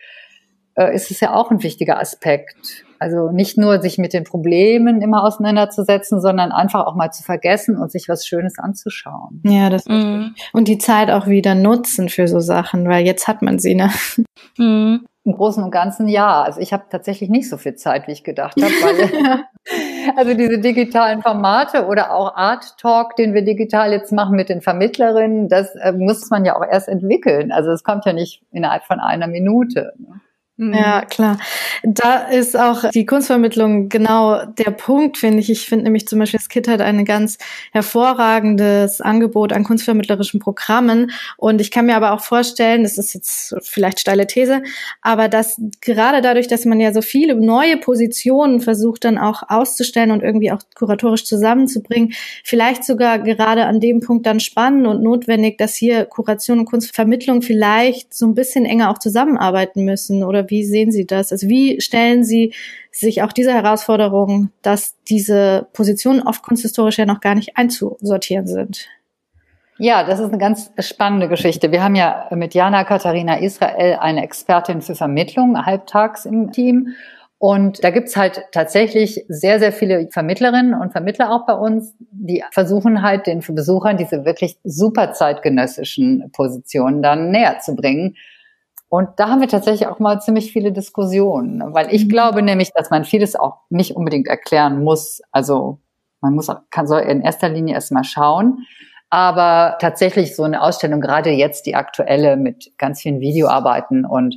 äh, 0.74 0.94
ist 0.94 1.10
es 1.10 1.20
ja 1.20 1.34
auch 1.34 1.50
ein 1.50 1.62
wichtiger 1.62 2.00
Aspekt. 2.00 2.84
Also 2.98 3.30
nicht 3.30 3.56
nur 3.58 3.80
sich 3.80 3.98
mit 3.98 4.12
den 4.12 4.24
Problemen 4.24 5.02
immer 5.02 5.22
auseinanderzusetzen, 5.22 6.20
sondern 6.20 6.50
einfach 6.50 6.86
auch 6.86 6.96
mal 6.96 7.10
zu 7.10 7.22
vergessen 7.22 7.76
und 7.76 7.92
sich 7.92 8.08
was 8.08 8.26
Schönes 8.26 8.58
anzuschauen. 8.58 9.40
Ja, 9.44 9.70
das 9.70 9.86
mhm. 9.86 10.34
und 10.52 10.66
die 10.66 10.78
Zeit 10.78 11.10
auch 11.10 11.26
wieder 11.26 11.54
nutzen 11.54 12.08
für 12.08 12.26
so 12.26 12.40
Sachen, 12.40 12.88
weil 12.88 13.06
jetzt 13.06 13.28
hat 13.28 13.42
man 13.42 13.58
sie, 13.58 13.74
ne? 13.74 13.90
Mhm. 14.56 15.06
Im 15.28 15.34
Großen 15.34 15.62
und 15.62 15.70
Ganzen 15.70 16.08
ja. 16.08 16.42
Also 16.42 16.58
ich 16.58 16.72
habe 16.72 16.84
tatsächlich 16.88 17.28
nicht 17.28 17.50
so 17.50 17.58
viel 17.58 17.74
Zeit, 17.74 18.06
wie 18.08 18.12
ich 18.12 18.24
gedacht 18.24 18.54
habe, 18.56 18.72
weil 18.72 19.44
also 20.16 20.32
diese 20.32 20.58
digitalen 20.58 21.20
Formate 21.20 21.84
oder 21.84 22.14
auch 22.14 22.34
Art 22.34 22.78
Talk, 22.78 23.14
den 23.16 23.34
wir 23.34 23.42
digital 23.42 23.92
jetzt 23.92 24.10
machen 24.10 24.36
mit 24.36 24.48
den 24.48 24.62
Vermittlerinnen, 24.62 25.50
das 25.50 25.74
äh, 25.74 25.92
muss 25.92 26.30
man 26.30 26.46
ja 26.46 26.56
auch 26.56 26.64
erst 26.64 26.88
entwickeln. 26.88 27.52
Also 27.52 27.70
es 27.72 27.84
kommt 27.84 28.06
ja 28.06 28.14
nicht 28.14 28.42
innerhalb 28.52 28.84
von 28.84 29.00
einer 29.00 29.26
Minute. 29.26 29.92
Ne? 29.98 30.18
Mhm. 30.60 30.74
Ja, 30.74 31.04
klar. 31.04 31.38
Da 31.84 32.16
ist 32.16 32.58
auch 32.58 32.90
die 32.90 33.06
Kunstvermittlung 33.06 33.88
genau 33.88 34.44
der 34.44 34.72
Punkt, 34.72 35.16
finde 35.16 35.38
ich. 35.38 35.50
Ich 35.50 35.66
finde 35.66 35.84
nämlich 35.84 36.08
zum 36.08 36.18
Beispiel, 36.18 36.38
das 36.38 36.48
KIT 36.48 36.66
hat 36.66 36.80
ein 36.80 37.04
ganz 37.04 37.38
hervorragendes 37.70 39.00
Angebot 39.00 39.52
an 39.52 39.62
kunstvermittlerischen 39.62 40.40
Programmen. 40.40 41.12
Und 41.36 41.60
ich 41.60 41.70
kann 41.70 41.86
mir 41.86 41.94
aber 41.94 42.12
auch 42.12 42.22
vorstellen, 42.22 42.82
das 42.82 42.98
ist 42.98 43.14
jetzt 43.14 43.54
vielleicht 43.62 44.00
steile 44.00 44.26
These, 44.26 44.62
aber 45.00 45.28
dass 45.28 45.60
gerade 45.80 46.22
dadurch, 46.22 46.48
dass 46.48 46.64
man 46.64 46.80
ja 46.80 46.92
so 46.92 47.02
viele 47.02 47.36
neue 47.36 47.76
Positionen 47.76 48.60
versucht 48.60 49.04
dann 49.04 49.16
auch 49.16 49.44
auszustellen 49.48 50.10
und 50.10 50.24
irgendwie 50.24 50.50
auch 50.50 50.58
kuratorisch 50.74 51.24
zusammenzubringen, 51.24 52.14
vielleicht 52.42 52.82
sogar 52.84 53.20
gerade 53.20 53.66
an 53.66 53.78
dem 53.78 54.00
Punkt 54.00 54.26
dann 54.26 54.40
spannend 54.40 54.88
und 54.88 55.04
notwendig, 55.04 55.56
dass 55.56 55.76
hier 55.76 56.04
Kuration 56.04 56.58
und 56.58 56.64
Kunstvermittlung 56.64 57.42
vielleicht 57.42 58.12
so 58.12 58.26
ein 58.26 58.34
bisschen 58.34 58.64
enger 58.64 58.90
auch 58.90 58.98
zusammenarbeiten 58.98 59.84
müssen 59.84 60.24
oder 60.24 60.47
wie 60.48 60.64
sehen 60.64 60.90
Sie 60.90 61.06
das? 61.06 61.32
Also 61.32 61.48
wie 61.48 61.80
stellen 61.80 62.24
Sie 62.24 62.54
sich 62.90 63.22
auch 63.22 63.32
diese 63.32 63.52
Herausforderung, 63.52 64.50
dass 64.62 64.96
diese 65.08 65.68
Positionen 65.72 66.22
oft 66.22 66.42
kunsthistorisch 66.42 66.98
ja 66.98 67.06
noch 67.06 67.20
gar 67.20 67.34
nicht 67.34 67.56
einzusortieren 67.56 68.46
sind? 68.46 68.88
Ja, 69.80 70.02
das 70.02 70.18
ist 70.18 70.28
eine 70.28 70.38
ganz 70.38 70.72
spannende 70.80 71.28
Geschichte. 71.28 71.70
Wir 71.70 71.84
haben 71.84 71.94
ja 71.94 72.26
mit 72.32 72.52
Jana 72.52 72.82
Katharina 72.82 73.38
Israel 73.38 73.98
eine 74.00 74.24
Expertin 74.24 74.82
für 74.82 74.96
Vermittlung 74.96 75.64
halbtags 75.64 76.24
im 76.24 76.50
Team. 76.50 76.94
Und 77.38 77.84
da 77.84 77.90
gibt's 77.90 78.16
halt 78.16 78.42
tatsächlich 78.50 79.24
sehr, 79.28 79.60
sehr 79.60 79.72
viele 79.72 80.08
Vermittlerinnen 80.10 80.74
und 80.74 80.90
Vermittler 80.90 81.30
auch 81.30 81.46
bei 81.46 81.52
uns, 81.52 81.94
die 82.10 82.42
versuchen 82.50 83.02
halt 83.02 83.28
den 83.28 83.40
Besuchern 83.40 83.96
diese 83.96 84.24
wirklich 84.24 84.58
super 84.64 85.12
zeitgenössischen 85.12 86.32
Positionen 86.32 87.00
dann 87.00 87.30
näher 87.30 87.60
zu 87.60 87.76
bringen. 87.76 88.16
Und 88.88 89.10
da 89.16 89.28
haben 89.28 89.40
wir 89.40 89.48
tatsächlich 89.48 89.86
auch 89.86 89.98
mal 89.98 90.20
ziemlich 90.20 90.52
viele 90.52 90.72
Diskussionen, 90.72 91.62
weil 91.74 91.92
ich 91.94 92.06
mhm. 92.06 92.08
glaube 92.08 92.42
nämlich, 92.42 92.72
dass 92.72 92.90
man 92.90 93.04
vieles 93.04 93.36
auch 93.36 93.58
nicht 93.68 93.96
unbedingt 93.96 94.28
erklären 94.28 94.82
muss. 94.82 95.20
Also 95.30 95.78
man 96.20 96.34
muss, 96.34 96.50
kann 96.70 96.86
soll 96.86 97.00
in 97.00 97.20
erster 97.20 97.48
Linie 97.48 97.74
erstmal 97.74 98.04
schauen. 98.04 98.66
Aber 99.10 99.78
tatsächlich 99.80 100.36
so 100.36 100.42
eine 100.42 100.62
Ausstellung, 100.62 101.00
gerade 101.00 101.30
jetzt 101.30 101.66
die 101.66 101.74
aktuelle 101.74 102.36
mit 102.36 102.72
ganz 102.76 103.00
vielen 103.00 103.20
Videoarbeiten 103.20 104.04
und 104.04 104.36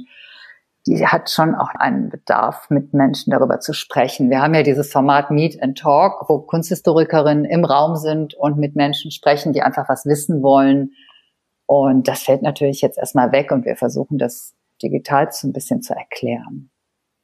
die 0.88 1.06
hat 1.06 1.30
schon 1.30 1.54
auch 1.54 1.70
einen 1.76 2.10
Bedarf, 2.10 2.70
mit 2.70 2.94
Menschen 2.94 3.32
darüber 3.32 3.60
zu 3.60 3.74
sprechen. 3.74 4.30
Wir 4.30 4.42
haben 4.42 4.56
ja 4.56 4.64
dieses 4.64 4.92
Format 4.92 5.30
Meet 5.30 5.62
and 5.62 5.78
Talk, 5.78 6.28
wo 6.28 6.40
Kunsthistorikerinnen 6.40 7.46
im 7.46 7.66
Raum 7.66 7.98
sind 7.98 8.34
und 8.34 8.58
mit 8.58 8.76
Menschen 8.76 9.12
sprechen, 9.12 9.54
die 9.54 9.62
einfach 9.62 9.90
was 9.90 10.06
wissen 10.06 10.42
wollen. 10.42 10.94
Und 11.72 12.10
das 12.10 12.24
fällt 12.24 12.42
natürlich 12.42 12.82
jetzt 12.82 12.98
erstmal 12.98 13.32
weg 13.32 13.50
und 13.50 13.64
wir 13.64 13.78
versuchen 13.78 14.18
das 14.18 14.54
digital 14.84 15.30
so 15.32 15.48
ein 15.48 15.54
bisschen 15.54 15.82
zu 15.82 15.94
erklären. 15.94 16.70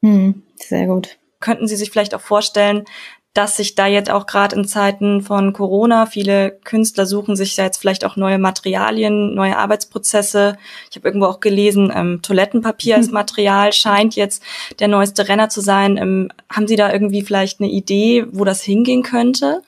Hm, 0.02 0.44
sehr 0.56 0.88
gut. 0.88 1.20
Könnten 1.42 1.68
Sie 1.68 1.76
sich 1.76 1.92
vielleicht 1.92 2.16
auch 2.16 2.22
vorstellen, 2.22 2.86
dass 3.34 3.58
sich 3.58 3.76
da 3.76 3.88
jetzt 3.88 4.10
auch 4.10 4.26
gerade 4.26 4.56
in 4.56 4.66
Zeiten 4.66 5.22
von 5.22 5.52
Corona 5.52 6.06
viele 6.06 6.52
Künstler 6.64 7.06
suchen 7.06 7.36
sich 7.36 7.58
ja 7.58 7.66
jetzt 7.66 7.80
vielleicht 7.80 8.06
auch 8.06 8.16
neue 8.16 8.38
Materialien, 8.38 9.36
neue 9.36 9.58
Arbeitsprozesse. 9.58 10.58
Ich 10.90 10.96
habe 10.96 11.10
irgendwo 11.10 11.26
auch 11.26 11.42
gelesen, 11.42 11.92
ähm, 11.94 12.22
Toilettenpapier 12.22 12.96
als 12.96 13.12
Material 13.12 13.74
scheint 13.74 14.16
jetzt 14.16 14.42
der 14.80 14.88
neueste 14.88 15.28
Renner 15.28 15.50
zu 15.50 15.60
sein. 15.60 15.98
Ähm, 15.98 16.32
haben 16.50 16.70
Sie 16.70 16.78
da 16.78 16.90
irgendwie 16.90 17.22
vielleicht 17.22 17.60
eine 17.60 17.70
Idee, 17.70 18.26
wo 18.32 18.46
das 18.46 18.64
hingehen 18.64 19.04
könnte? 19.04 19.62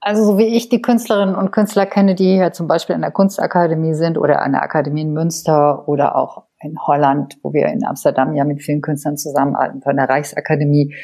Also 0.00 0.24
so 0.24 0.38
wie 0.38 0.56
ich 0.56 0.68
die 0.68 0.80
Künstlerinnen 0.80 1.34
und 1.34 1.50
Künstler 1.50 1.84
kenne, 1.84 2.14
die 2.14 2.34
hier 2.34 2.52
zum 2.52 2.66
Beispiel 2.66 2.94
an 2.94 3.02
der 3.02 3.10
Kunstakademie 3.10 3.94
sind 3.94 4.16
oder 4.16 4.40
an 4.42 4.52
der 4.52 4.62
Akademie 4.62 5.02
in 5.02 5.12
Münster 5.12 5.86
oder 5.88 6.16
auch 6.16 6.44
in 6.62 6.78
Holland, 6.86 7.36
wo 7.42 7.52
wir 7.52 7.66
in 7.66 7.84
Amsterdam 7.84 8.34
ja 8.34 8.44
mit 8.44 8.62
vielen 8.62 8.80
Künstlern 8.80 9.18
zusammenarbeiten, 9.18 9.82
von 9.82 9.96
der 9.96 10.08
Reichsakademie. 10.08 10.94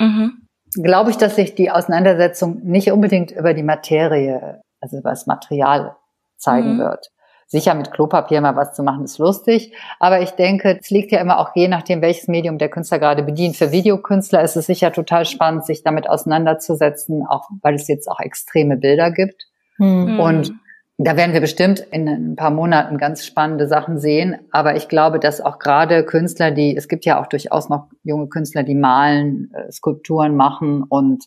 Mhm 0.00 0.48
glaube 0.74 1.10
ich, 1.10 1.16
dass 1.16 1.36
sich 1.36 1.54
die 1.54 1.70
Auseinandersetzung 1.70 2.60
nicht 2.62 2.92
unbedingt 2.92 3.30
über 3.32 3.54
die 3.54 3.62
Materie, 3.62 4.62
also 4.80 4.98
über 4.98 5.10
das 5.10 5.26
Material 5.26 5.96
zeigen 6.36 6.74
mhm. 6.74 6.78
wird. 6.78 7.10
Sicher 7.52 7.74
mit 7.74 7.90
Klopapier 7.90 8.40
mal 8.40 8.54
was 8.54 8.74
zu 8.74 8.84
machen, 8.84 9.02
ist 9.02 9.18
lustig. 9.18 9.74
Aber 9.98 10.20
ich 10.20 10.30
denke, 10.30 10.78
es 10.80 10.88
liegt 10.88 11.10
ja 11.10 11.20
immer 11.20 11.40
auch 11.40 11.50
je 11.56 11.66
nachdem, 11.66 12.00
welches 12.00 12.28
Medium 12.28 12.58
der 12.58 12.68
Künstler 12.68 13.00
gerade 13.00 13.24
bedient. 13.24 13.56
Für 13.56 13.72
Videokünstler 13.72 14.40
ist 14.42 14.54
es 14.54 14.66
sicher 14.66 14.92
total 14.92 15.24
spannend, 15.24 15.66
sich 15.66 15.82
damit 15.82 16.08
auseinanderzusetzen, 16.08 17.26
auch 17.28 17.48
weil 17.60 17.74
es 17.74 17.88
jetzt 17.88 18.08
auch 18.08 18.20
extreme 18.20 18.76
Bilder 18.76 19.10
gibt. 19.10 19.48
Mhm. 19.78 20.20
Und 20.20 20.52
da 20.96 21.16
werden 21.16 21.32
wir 21.32 21.40
bestimmt 21.40 21.80
in 21.90 22.08
ein 22.08 22.36
paar 22.36 22.50
Monaten 22.50 22.98
ganz 22.98 23.26
spannende 23.26 23.66
Sachen 23.66 23.98
sehen. 23.98 24.36
Aber 24.52 24.76
ich 24.76 24.88
glaube, 24.88 25.18
dass 25.18 25.40
auch 25.40 25.58
gerade 25.58 26.04
Künstler, 26.04 26.52
die, 26.52 26.76
es 26.76 26.86
gibt 26.86 27.04
ja 27.04 27.20
auch 27.20 27.26
durchaus 27.26 27.68
noch 27.68 27.88
junge 28.04 28.28
Künstler, 28.28 28.62
die 28.62 28.76
malen, 28.76 29.50
äh, 29.54 29.72
Skulpturen 29.72 30.36
machen 30.36 30.84
und 30.88 31.24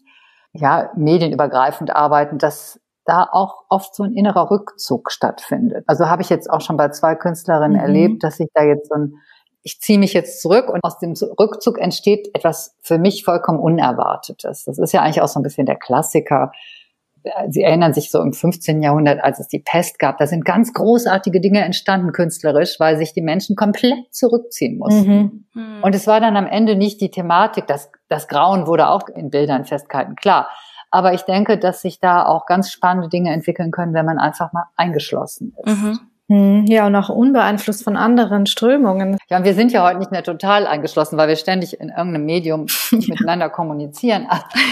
ja, 0.53 0.89
medienübergreifend 0.95 1.93
arbeiten, 1.93 2.37
dass 2.37 2.79
da 3.05 3.27
auch 3.31 3.65
oft 3.69 3.95
so 3.95 4.03
ein 4.03 4.13
innerer 4.13 4.49
Rückzug 4.49 5.11
stattfindet. 5.11 5.83
Also 5.87 6.09
habe 6.09 6.21
ich 6.21 6.29
jetzt 6.29 6.49
auch 6.49 6.61
schon 6.61 6.77
bei 6.77 6.89
zwei 6.89 7.15
Künstlerinnen 7.15 7.77
mhm. 7.77 7.83
erlebt, 7.83 8.23
dass 8.23 8.39
ich 8.39 8.47
da 8.53 8.63
jetzt 8.63 8.89
so 8.89 8.95
ein, 8.95 9.15
ich 9.61 9.79
ziehe 9.79 9.99
mich 9.99 10.13
jetzt 10.13 10.41
zurück 10.41 10.69
und 10.69 10.81
aus 10.83 10.99
dem 10.99 11.13
Rückzug 11.39 11.79
entsteht 11.79 12.29
etwas 12.33 12.75
für 12.81 12.97
mich 12.97 13.23
vollkommen 13.23 13.59
Unerwartetes. 13.59 14.65
Das 14.65 14.77
ist 14.77 14.93
ja 14.93 15.01
eigentlich 15.01 15.21
auch 15.21 15.27
so 15.27 15.39
ein 15.39 15.43
bisschen 15.43 15.65
der 15.65 15.77
Klassiker 15.77 16.51
Sie 17.49 17.61
erinnern 17.61 17.93
sich 17.93 18.11
so 18.11 18.21
im 18.21 18.33
15. 18.33 18.81
Jahrhundert, 18.81 19.23
als 19.23 19.39
es 19.39 19.47
die 19.47 19.59
Pest 19.59 19.97
gab, 19.97 20.17
da 20.17 20.27
sind 20.27 20.43
ganz 20.43 20.73
großartige 20.73 21.39
Dinge 21.39 21.63
entstanden 21.63 22.11
künstlerisch, 22.11 22.79
weil 22.79 22.97
sich 22.97 23.13
die 23.13 23.21
Menschen 23.21 23.55
komplett 23.55 24.13
zurückziehen 24.13 24.77
mussten. 24.77 25.47
Mhm. 25.53 25.83
Und 25.83 25.95
es 25.95 26.05
war 26.05 26.19
dann 26.19 26.35
am 26.35 26.47
Ende 26.47 26.75
nicht 26.75 26.99
die 26.99 27.11
Thematik, 27.11 27.65
das, 27.67 27.89
das 28.09 28.27
Grauen 28.27 28.67
wurde 28.67 28.89
auch 28.89 29.07
in 29.07 29.29
Bildern 29.29 29.63
festgehalten, 29.65 30.15
klar. 30.15 30.49
Aber 30.93 31.13
ich 31.15 31.23
denke, 31.23 31.57
dass 31.57 31.81
sich 31.81 31.99
da 31.99 32.23
auch 32.23 32.45
ganz 32.45 32.69
spannende 32.71 33.09
Dinge 33.09 33.33
entwickeln 33.33 33.71
können, 33.71 33.95
wenn 33.95 34.05
man 34.05 34.19
einfach 34.19 34.53
mal 34.53 34.65
eingeschlossen 34.75 35.55
ist. 35.65 35.81
Mhm. 35.81 35.99
Hm, 36.29 36.65
ja, 36.67 36.85
und 36.85 36.95
auch 36.95 37.09
unbeeinflusst 37.09 37.83
von 37.83 37.97
anderen 37.97 38.45
Strömungen. 38.45 39.17
Ja, 39.27 39.37
und 39.37 39.43
wir 39.43 39.55
sind 39.55 39.71
ja 39.71 39.83
heute 39.83 39.97
nicht 39.97 40.11
mehr 40.11 40.21
total 40.21 40.67
eingeschlossen, 40.67 41.17
weil 41.17 41.29
wir 41.29 41.35
ständig 41.35 41.79
in 41.79 41.89
irgendeinem 41.89 42.25
Medium 42.25 42.67
miteinander 42.91 43.49
kommunizieren. 43.49 44.27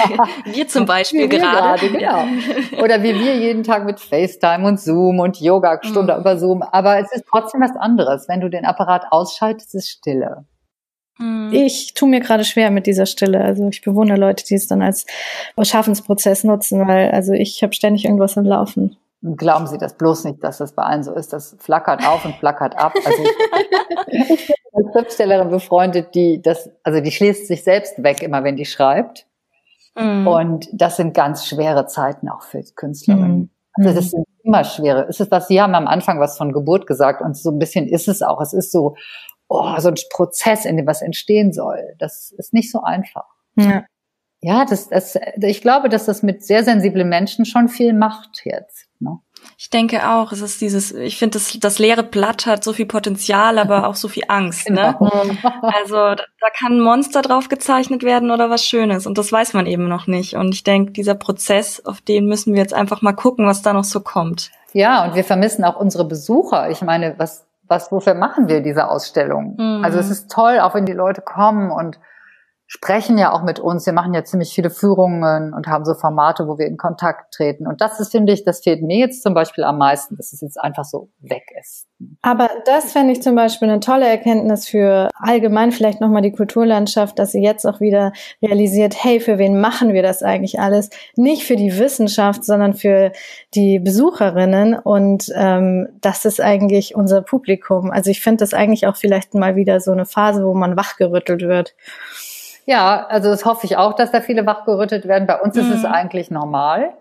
wir 0.45 0.67
zum 0.67 0.85
Beispiel 0.85 1.21
wir 1.21 1.39
gerade. 1.39 1.89
gerade. 1.89 1.89
Genau. 1.89 2.83
Oder 2.83 3.01
wie 3.01 3.15
wir 3.15 3.35
jeden 3.35 3.63
Tag 3.63 3.83
mit 3.85 3.99
FaceTime 3.99 4.65
und 4.65 4.79
Zoom 4.79 5.19
und 5.19 5.41
Yoga-Stunde 5.41 6.13
mhm. 6.13 6.19
über 6.19 6.37
Zoom. 6.37 6.61
Aber 6.61 6.99
es 6.99 7.11
ist 7.11 7.25
trotzdem 7.29 7.61
was 7.61 7.75
anderes. 7.75 8.27
Wenn 8.27 8.41
du 8.41 8.49
den 8.49 8.63
Apparat 8.63 9.07
ausschaltest, 9.09 9.73
ist 9.73 9.89
Stille. 9.89 10.45
Hm. 11.21 11.53
Ich 11.53 11.93
tue 11.93 12.09
mir 12.09 12.19
gerade 12.19 12.43
schwer 12.43 12.71
mit 12.71 12.87
dieser 12.87 13.05
Stille. 13.05 13.41
Also 13.41 13.69
ich 13.69 13.81
bewundere 13.81 14.17
Leute, 14.17 14.43
die 14.43 14.55
es 14.55 14.67
dann 14.67 14.81
als 14.81 15.05
Schaffensprozess 15.61 16.43
nutzen, 16.43 16.87
weil 16.87 17.11
also 17.11 17.33
ich 17.33 17.61
habe 17.61 17.73
ständig 17.73 18.05
irgendwas 18.05 18.37
am 18.37 18.45
Laufen. 18.45 18.97
Glauben 19.23 19.67
Sie 19.67 19.77
das 19.77 19.93
bloß 19.97 20.23
nicht, 20.23 20.43
dass 20.43 20.57
das 20.57 20.73
bei 20.73 20.81
allen 20.81 21.03
so 21.03 21.13
ist. 21.13 21.31
Das 21.31 21.55
flackert 21.59 22.05
auf 22.07 22.25
und 22.25 22.35
flackert 22.37 22.75
ab. 22.75 22.93
Also 23.05 23.23
ich 24.07 24.47
bin 24.47 24.55
als 24.73 24.93
Schriftstellerin 24.93 25.49
befreundet, 25.51 26.15
die 26.15 26.41
das, 26.41 26.71
also 26.83 27.01
die 27.01 27.11
schließt 27.11 27.45
sich 27.45 27.63
selbst 27.63 28.01
weg, 28.01 28.23
immer 28.23 28.43
wenn 28.43 28.55
die 28.55 28.65
schreibt. 28.65 29.27
Mhm. 29.95 30.25
Und 30.25 30.69
das 30.73 30.97
sind 30.97 31.13
ganz 31.13 31.45
schwere 31.45 31.85
Zeiten 31.85 32.29
auch 32.29 32.41
für 32.41 32.63
Künstlerinnen. 32.75 33.37
Mhm. 33.37 33.49
Also 33.73 33.93
das 33.93 34.09
sind 34.09 34.25
immer 34.43 34.63
schwere. 34.63 35.05
Es 35.07 35.19
ist 35.19 35.29
was, 35.29 35.47
Sie 35.47 35.61
haben 35.61 35.75
am 35.75 35.87
Anfang 35.87 36.19
was 36.19 36.35
von 36.37 36.51
Geburt 36.51 36.87
gesagt 36.87 37.21
und 37.21 37.37
so 37.37 37.51
ein 37.51 37.59
bisschen 37.59 37.87
ist 37.87 38.07
es 38.07 38.23
auch. 38.23 38.41
Es 38.41 38.53
ist 38.53 38.71
so, 38.71 38.95
oh, 39.51 39.79
so 39.79 39.89
ein 39.89 39.95
Prozess, 40.09 40.65
in 40.65 40.77
dem 40.77 40.87
was 40.87 41.01
entstehen 41.01 41.51
soll. 41.53 41.95
Das 41.99 42.31
ist 42.37 42.53
nicht 42.53 42.71
so 42.71 42.81
einfach. 42.81 43.25
Ja. 43.55 43.83
Ja, 44.43 44.65
das, 44.65 44.89
das, 44.89 45.19
ich 45.37 45.61
glaube, 45.61 45.87
dass 45.87 46.05
das 46.05 46.23
mit 46.23 46.43
sehr 46.43 46.63
sensiblen 46.63 47.07
Menschen 47.07 47.45
schon 47.45 47.69
viel 47.69 47.93
macht 47.93 48.41
jetzt. 48.43 48.87
Ne? 48.99 49.19
Ich 49.55 49.69
denke 49.69 50.09
auch, 50.09 50.31
es 50.31 50.41
ist 50.41 50.61
dieses, 50.61 50.91
ich 50.93 51.17
finde, 51.17 51.37
das, 51.37 51.59
das 51.59 51.77
leere 51.77 52.01
Blatt 52.01 52.47
hat 52.47 52.63
so 52.63 52.73
viel 52.73 52.87
Potenzial, 52.87 53.59
aber 53.59 53.87
auch 53.87 53.95
so 53.95 54.07
viel 54.07 54.23
Angst. 54.29 54.67
Ne? 54.67 54.95
Genau. 54.99 55.23
Ne? 55.25 55.37
Also 55.61 55.95
da, 55.95 56.15
da 56.15 56.47
kann 56.57 56.77
ein 56.77 56.81
Monster 56.81 57.21
drauf 57.21 57.49
gezeichnet 57.49 58.01
werden 58.01 58.31
oder 58.31 58.49
was 58.49 58.65
Schönes 58.65 59.05
und 59.05 59.19
das 59.19 59.31
weiß 59.31 59.53
man 59.53 59.67
eben 59.67 59.87
noch 59.87 60.07
nicht. 60.07 60.35
Und 60.35 60.55
ich 60.55 60.63
denke, 60.63 60.91
dieser 60.91 61.15
Prozess, 61.15 61.85
auf 61.85 62.01
den 62.01 62.25
müssen 62.25 62.53
wir 62.53 62.61
jetzt 62.61 62.73
einfach 62.73 63.03
mal 63.03 63.13
gucken, 63.13 63.45
was 63.45 63.61
da 63.61 63.73
noch 63.73 63.83
so 63.83 63.99
kommt. 63.99 64.49
Ja, 64.73 65.05
und 65.05 65.13
wir 65.13 65.23
vermissen 65.23 65.63
auch 65.65 65.79
unsere 65.79 66.05
Besucher. 66.05 66.71
Ich 66.71 66.81
meine, 66.81 67.13
was, 67.19 67.45
was, 67.71 67.91
wofür 67.91 68.13
machen 68.13 68.47
wir 68.47 68.61
diese 68.61 68.87
Ausstellung? 68.87 69.55
Mhm. 69.57 69.83
Also 69.83 69.97
es 69.97 70.11
ist 70.11 70.29
toll, 70.29 70.59
auch 70.59 70.75
wenn 70.75 70.85
die 70.85 70.93
Leute 70.93 71.21
kommen 71.21 71.71
und 71.71 71.97
sprechen 72.73 73.17
ja 73.17 73.33
auch 73.33 73.43
mit 73.43 73.59
uns. 73.59 73.85
Wir 73.85 73.91
machen 73.91 74.13
ja 74.13 74.23
ziemlich 74.23 74.53
viele 74.53 74.69
Führungen 74.69 75.53
und 75.53 75.67
haben 75.67 75.83
so 75.83 75.93
Formate, 75.93 76.47
wo 76.47 76.57
wir 76.57 76.67
in 76.67 76.77
Kontakt 76.77 77.33
treten. 77.33 77.67
Und 77.67 77.81
das 77.81 77.99
ist, 77.99 78.11
finde 78.11 78.31
ich, 78.31 78.45
das 78.45 78.61
fehlt 78.61 78.81
mir 78.81 78.97
jetzt 78.97 79.23
zum 79.23 79.33
Beispiel 79.33 79.65
am 79.65 79.77
meisten, 79.77 80.15
dass 80.15 80.31
es 80.31 80.39
jetzt 80.39 80.57
einfach 80.57 80.85
so 80.85 81.09
weg 81.19 81.43
ist. 81.59 81.89
Aber 82.21 82.49
das 82.63 82.93
fände 82.93 83.11
ich 83.11 83.21
zum 83.21 83.35
Beispiel 83.35 83.69
eine 83.69 83.81
tolle 83.81 84.07
Erkenntnis 84.07 84.69
für 84.69 85.09
allgemein 85.15 85.73
vielleicht 85.73 85.99
nochmal 85.99 86.21
die 86.21 86.31
Kulturlandschaft, 86.31 87.19
dass 87.19 87.33
sie 87.33 87.43
jetzt 87.43 87.65
auch 87.65 87.81
wieder 87.81 88.13
realisiert, 88.41 88.95
hey, 88.97 89.19
für 89.19 89.37
wen 89.37 89.59
machen 89.59 89.91
wir 89.91 90.01
das 90.01 90.23
eigentlich 90.23 90.61
alles? 90.61 90.91
Nicht 91.17 91.43
für 91.43 91.57
die 91.57 91.77
Wissenschaft, 91.77 92.45
sondern 92.45 92.73
für 92.73 93.11
die 93.53 93.79
Besucherinnen. 93.79 94.79
Und 94.79 95.29
ähm, 95.35 95.89
das 95.99 96.23
ist 96.23 96.39
eigentlich 96.39 96.95
unser 96.95 97.21
Publikum. 97.21 97.91
Also 97.91 98.11
ich 98.11 98.21
finde 98.21 98.37
das 98.37 98.53
eigentlich 98.53 98.87
auch 98.87 98.95
vielleicht 98.95 99.33
mal 99.33 99.57
wieder 99.57 99.81
so 99.81 99.91
eine 99.91 100.05
Phase, 100.05 100.45
wo 100.45 100.53
man 100.53 100.77
wachgerüttelt 100.77 101.41
wird. 101.41 101.75
Ja, 102.71 103.05
also 103.07 103.29
das 103.29 103.43
hoffe 103.43 103.65
ich 103.65 103.75
auch, 103.75 103.93
dass 103.93 104.11
da 104.11 104.21
viele 104.21 104.45
wachgerüttelt 104.45 105.05
werden. 105.05 105.27
Bei 105.27 105.41
uns 105.41 105.55
mhm. 105.55 105.61
ist 105.61 105.69
es 105.71 105.83
mhm. 105.83 105.91
eigentlich 105.91 106.31
normal. 106.31 106.93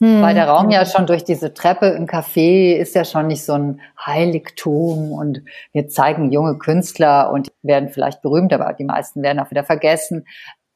Mhm. 0.00 0.22
Weil 0.22 0.34
der 0.34 0.48
Raum 0.48 0.70
ja 0.70 0.86
schon 0.86 1.06
durch 1.06 1.22
diese 1.22 1.52
Treppe 1.52 1.88
im 1.88 2.06
Café 2.06 2.76
ist 2.76 2.94
ja 2.94 3.04
schon 3.04 3.26
nicht 3.26 3.44
so 3.44 3.52
ein 3.52 3.80
Heiligtum 4.00 5.12
und 5.12 5.42
wir 5.72 5.88
zeigen 5.88 6.30
junge 6.30 6.56
Künstler 6.56 7.30
und 7.30 7.48
werden 7.62 7.90
vielleicht 7.90 8.22
berühmt, 8.22 8.52
aber 8.54 8.72
die 8.72 8.84
meisten 8.84 9.22
werden 9.22 9.40
auch 9.40 9.50
wieder 9.50 9.64
vergessen. 9.64 10.24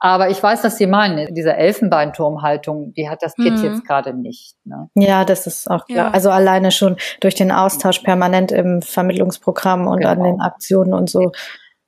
Aber 0.01 0.29
ich 0.29 0.43
weiß, 0.43 0.61
dass 0.61 0.77
Sie 0.77 0.89
meinen, 0.89 1.33
diese 1.33 1.55
Elfenbeinturmhaltung, 1.55 2.93
die 2.93 3.09
hat 3.09 3.23
das 3.23 3.37
Kind 3.37 3.59
mhm. 3.59 3.65
jetzt 3.65 3.87
gerade 3.87 4.13
nicht. 4.13 4.57
Ne? 4.65 4.91
Ja, 4.97 5.25
das 5.25 5.47
ist 5.47 5.71
auch 5.71 5.87
klar. 5.87 6.09
Ja. 6.09 6.11
Also 6.11 6.31
alleine 6.31 6.73
schon 6.73 6.97
durch 7.21 7.37
den 7.37 7.53
Austausch 7.53 8.01
permanent 8.01 8.53
im 8.53 8.83
Vermittlungsprogramm 8.83 9.87
und 9.87 10.01
genau. 10.01 10.11
an 10.11 10.23
den 10.25 10.41
Aktionen 10.41 10.93
und 10.93 11.09
so. 11.09 11.31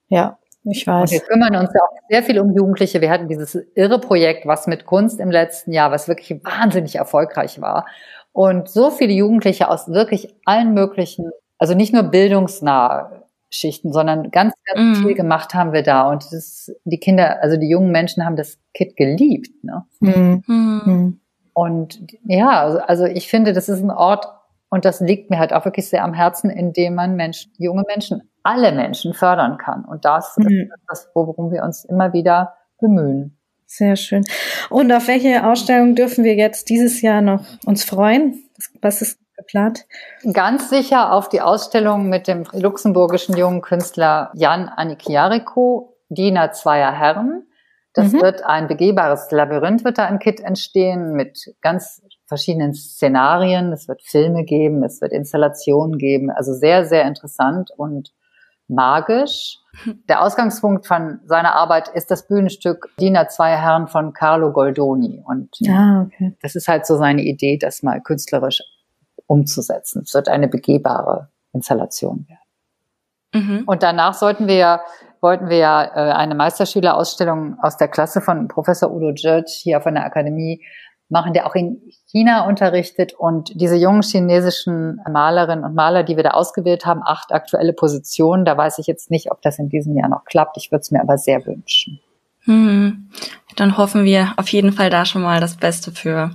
Ja. 0.08 0.38
Ich 0.64 0.86
weiß. 0.86 1.10
Und 1.10 1.12
wir 1.12 1.20
kümmern 1.20 1.56
uns 1.56 1.70
ja 1.74 1.80
auch 1.82 2.08
sehr 2.08 2.22
viel 2.22 2.38
um 2.40 2.54
Jugendliche. 2.54 3.00
Wir 3.00 3.10
hatten 3.10 3.28
dieses 3.28 3.54
irre 3.74 3.98
Projekt, 3.98 4.46
was 4.46 4.66
mit 4.66 4.86
Kunst 4.86 5.20
im 5.20 5.30
letzten 5.30 5.72
Jahr, 5.72 5.90
was 5.90 6.08
wirklich 6.08 6.42
wahnsinnig 6.44 6.96
erfolgreich 6.96 7.60
war. 7.60 7.86
Und 8.32 8.68
so 8.68 8.90
viele 8.90 9.12
Jugendliche 9.12 9.68
aus 9.68 9.88
wirklich 9.88 10.34
allen 10.44 10.74
möglichen, 10.74 11.30
also 11.58 11.74
nicht 11.74 11.92
nur 11.92 12.04
bildungsnah 12.04 13.24
Schichten, 13.50 13.92
sondern 13.92 14.30
ganz, 14.30 14.54
ganz 14.64 14.98
mhm. 14.98 15.02
viel 15.04 15.14
gemacht 15.14 15.54
haben 15.54 15.72
wir 15.72 15.82
da. 15.82 16.10
Und 16.10 16.24
das, 16.32 16.72
die 16.84 16.98
Kinder, 16.98 17.40
also 17.42 17.56
die 17.56 17.68
jungen 17.68 17.92
Menschen 17.92 18.24
haben 18.24 18.36
das 18.36 18.58
Kit 18.72 18.96
geliebt. 18.96 19.62
Ne? 19.62 19.84
Mhm. 20.00 21.20
Und 21.52 22.00
ja, 22.26 22.62
also, 22.62 22.78
also 22.80 23.04
ich 23.04 23.28
finde, 23.28 23.52
das 23.52 23.68
ist 23.68 23.80
ein 23.80 23.92
Ort, 23.92 24.26
und 24.70 24.84
das 24.84 24.98
liegt 24.98 25.30
mir 25.30 25.38
halt 25.38 25.52
auch 25.52 25.64
wirklich 25.64 25.88
sehr 25.88 26.02
am 26.02 26.14
Herzen, 26.14 26.50
in 26.50 26.72
dem 26.72 26.96
man 26.96 27.14
Menschen, 27.14 27.52
junge 27.58 27.84
Menschen, 27.86 28.28
alle 28.44 28.72
Menschen 28.72 29.14
fördern 29.14 29.58
kann. 29.58 29.84
Und 29.84 30.04
das 30.04 30.36
mhm. 30.36 30.46
ist 30.46 30.70
das, 30.88 31.10
worum 31.14 31.50
wir 31.50 31.64
uns 31.64 31.84
immer 31.84 32.12
wieder 32.12 32.54
bemühen. 32.80 33.38
Sehr 33.66 33.96
schön. 33.96 34.24
Und 34.70 34.92
auf 34.92 35.08
welche 35.08 35.44
Ausstellung 35.44 35.96
dürfen 35.96 36.22
wir 36.22 36.34
jetzt 36.34 36.68
dieses 36.68 37.02
Jahr 37.02 37.22
noch 37.22 37.44
uns 37.66 37.82
freuen? 37.84 38.44
Was 38.80 39.02
ist 39.02 39.18
geplant? 39.36 39.86
Ganz 40.32 40.70
sicher 40.70 41.12
auf 41.12 41.28
die 41.28 41.40
Ausstellung 41.40 42.08
mit 42.08 42.28
dem 42.28 42.44
luxemburgischen 42.52 43.36
jungen 43.36 43.62
Künstler 43.62 44.30
Jan 44.34 44.68
Anikiariko, 44.68 45.96
Diener 46.08 46.52
zweier 46.52 46.92
Herren. 46.92 47.46
Das 47.94 48.12
mhm. 48.12 48.22
wird 48.22 48.44
ein 48.44 48.68
begehbares 48.68 49.30
Labyrinth, 49.30 49.84
wird 49.84 49.98
da 49.98 50.06
im 50.08 50.18
Kit 50.18 50.40
entstehen 50.40 51.12
mit 51.12 51.54
ganz 51.60 52.02
verschiedenen 52.26 52.74
Szenarien. 52.74 53.72
Es 53.72 53.88
wird 53.88 54.02
Filme 54.02 54.44
geben, 54.44 54.84
es 54.84 55.00
wird 55.00 55.12
Installationen 55.12 55.98
geben. 55.98 56.30
Also 56.30 56.52
sehr, 56.52 56.84
sehr 56.84 57.06
interessant 57.06 57.70
und 57.76 58.12
magisch. 58.68 59.58
Der 60.08 60.22
Ausgangspunkt 60.22 60.86
von 60.86 61.20
seiner 61.24 61.54
Arbeit 61.54 61.88
ist 61.88 62.10
das 62.10 62.26
Bühnenstück 62.26 62.88
Diener 62.98 63.28
zwei 63.28 63.56
Herren 63.56 63.88
von 63.88 64.12
Carlo 64.12 64.52
Goldoni. 64.52 65.22
Und 65.24 65.50
ah, 65.68 66.02
okay. 66.02 66.36
das 66.42 66.54
ist 66.54 66.68
halt 66.68 66.86
so 66.86 66.96
seine 66.96 67.22
Idee, 67.22 67.58
das 67.58 67.82
mal 67.82 68.00
künstlerisch 68.00 68.62
umzusetzen. 69.26 70.02
Es 70.04 70.14
wird 70.14 70.28
eine 70.28 70.48
begehbare 70.48 71.28
Installation 71.52 72.26
werden. 72.28 72.38
Mhm. 73.34 73.64
Und 73.66 73.82
danach 73.82 74.14
sollten 74.14 74.46
wir 74.46 74.80
wollten 75.24 75.48
wir 75.48 75.56
ja 75.56 75.84
äh, 75.84 76.12
eine 76.12 76.34
Meisterschülerausstellung 76.34 77.58
aus 77.62 77.78
der 77.78 77.88
Klasse 77.88 78.20
von 78.20 78.46
Professor 78.46 78.92
Udo 78.92 79.10
Djurc 79.12 79.48
hier 79.48 79.80
von 79.80 79.94
der 79.94 80.04
Akademie 80.04 80.62
machen, 81.08 81.32
der 81.32 81.46
auch 81.46 81.54
in 81.54 81.80
China 82.10 82.46
unterrichtet. 82.46 83.12
Und 83.12 83.52
diese 83.60 83.76
jungen 83.76 84.02
chinesischen 84.02 85.00
Malerinnen 85.10 85.64
und 85.64 85.74
Maler, 85.74 86.02
die 86.02 86.16
wir 86.16 86.22
da 86.22 86.30
ausgewählt 86.30 86.86
haben, 86.86 87.02
acht 87.04 87.32
aktuelle 87.32 87.72
Positionen, 87.72 88.44
da 88.44 88.56
weiß 88.56 88.78
ich 88.78 88.86
jetzt 88.86 89.10
nicht, 89.10 89.30
ob 89.30 89.42
das 89.42 89.58
in 89.58 89.68
diesem 89.68 89.96
Jahr 89.96 90.08
noch 90.08 90.24
klappt. 90.24 90.56
Ich 90.56 90.70
würde 90.70 90.80
es 90.80 90.90
mir 90.90 91.00
aber 91.00 91.18
sehr 91.18 91.44
wünschen. 91.46 92.00
Hm. 92.44 93.10
Dann 93.56 93.78
hoffen 93.78 94.04
wir 94.04 94.34
auf 94.36 94.48
jeden 94.48 94.72
Fall 94.72 94.90
da 94.90 95.04
schon 95.04 95.22
mal 95.22 95.40
das 95.40 95.56
Beste 95.56 95.92
für. 95.92 96.30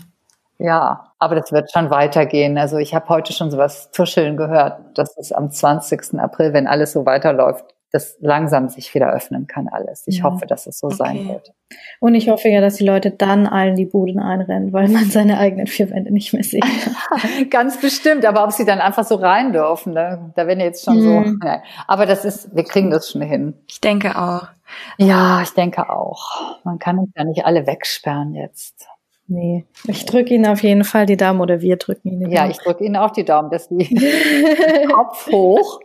Ja, 0.58 1.14
aber 1.20 1.36
das 1.36 1.52
wird 1.52 1.72
schon 1.72 1.90
weitergehen. 1.90 2.58
Also 2.58 2.78
ich 2.78 2.94
habe 2.94 3.08
heute 3.10 3.34
schon 3.34 3.52
sowas 3.52 3.92
tuscheln 3.92 4.38
gehört, 4.38 4.98
dass 4.98 5.18
es 5.18 5.32
am 5.32 5.52
20. 5.52 6.20
April, 6.20 6.54
wenn 6.54 6.68
alles 6.68 6.94
so 6.94 7.06
weiterläuft, 7.06 7.66
das 7.92 8.18
langsam 8.20 8.70
sich 8.70 8.94
wieder 8.94 9.12
öffnen 9.12 9.48
kann 9.48 9.68
alles. 9.68 10.04
Ich 10.06 10.20
ja. 10.20 10.26
hoffe, 10.26 10.46
dass 10.46 10.68
es 10.68 10.80
so 10.80 10.88
okay. 10.88 10.96
sein 10.96 11.28
wird. 11.28 11.54
Und 12.00 12.16
ich 12.16 12.30
hoffe 12.30 12.50
ja, 12.50 12.62
dass 12.62 12.76
die 12.76 12.86
Leute 12.86 13.12
dann 13.12 13.48
allen 13.48 13.76
die 13.76 13.86
Buden 13.86 14.20
einrennen, 14.20 14.74
weil 14.74 14.88
man 14.90 15.06
seine 15.06 15.38
eigenen 15.38 15.68
vier 15.68 15.90
Wände 15.90 16.12
nicht 16.12 16.34
mehr 16.34 16.44
sieht. 16.44 16.66
Ganz 17.50 17.80
bestimmt, 17.80 18.26
aber 18.26 18.44
ob 18.44 18.52
sie 18.52 18.66
dann 18.66 18.80
einfach 18.80 19.06
so 19.06 19.16
rein 19.16 19.54
dürfen, 19.54 19.94
ne? 19.94 20.32
da 20.36 20.48
werden 20.48 20.60
jetzt 20.60 20.86
schon 20.86 20.98
mhm. 20.98 21.40
so. 21.42 21.48
Ja. 21.48 21.64
Aber 21.88 22.06
das 22.06 22.26
ist, 22.26 22.56
wir 22.56 22.64
kriegen 22.64 22.92
das 22.92 23.10
schon 23.10 23.22
hin. 23.22 23.56
Ich 23.68 23.82
denke 23.82 24.18
auch. 24.18 24.48
Ja, 24.98 25.42
ich 25.42 25.52
denke 25.52 25.90
auch. 25.90 26.60
Man 26.64 26.78
kann 26.78 27.00
uns 27.00 27.12
ja 27.16 27.24
nicht 27.24 27.46
alle 27.46 27.66
wegsperren 27.66 28.36
jetzt. 28.36 28.88
Nee, 29.32 29.68
ich 29.88 30.06
drücke 30.06 30.34
Ihnen 30.34 30.48
auf 30.48 30.64
jeden 30.64 30.84
Fall 30.84 31.06
die 31.06 31.16
Daumen 31.16 31.40
oder 31.40 31.62
wir 31.62 31.78
drücken 31.78 32.10
Ihnen 32.10 32.20
die 32.20 32.26
Daumen. 32.26 32.36
Ja, 32.36 32.50
ich 32.50 32.58
drücke 32.58 32.84
Ihnen 32.84 32.96
auch 32.96 33.12
die 33.12 33.24
Daumen, 33.24 33.52
dass 33.52 33.70
die 33.70 33.86
Kopf 34.92 35.28
hoch. 35.32 35.80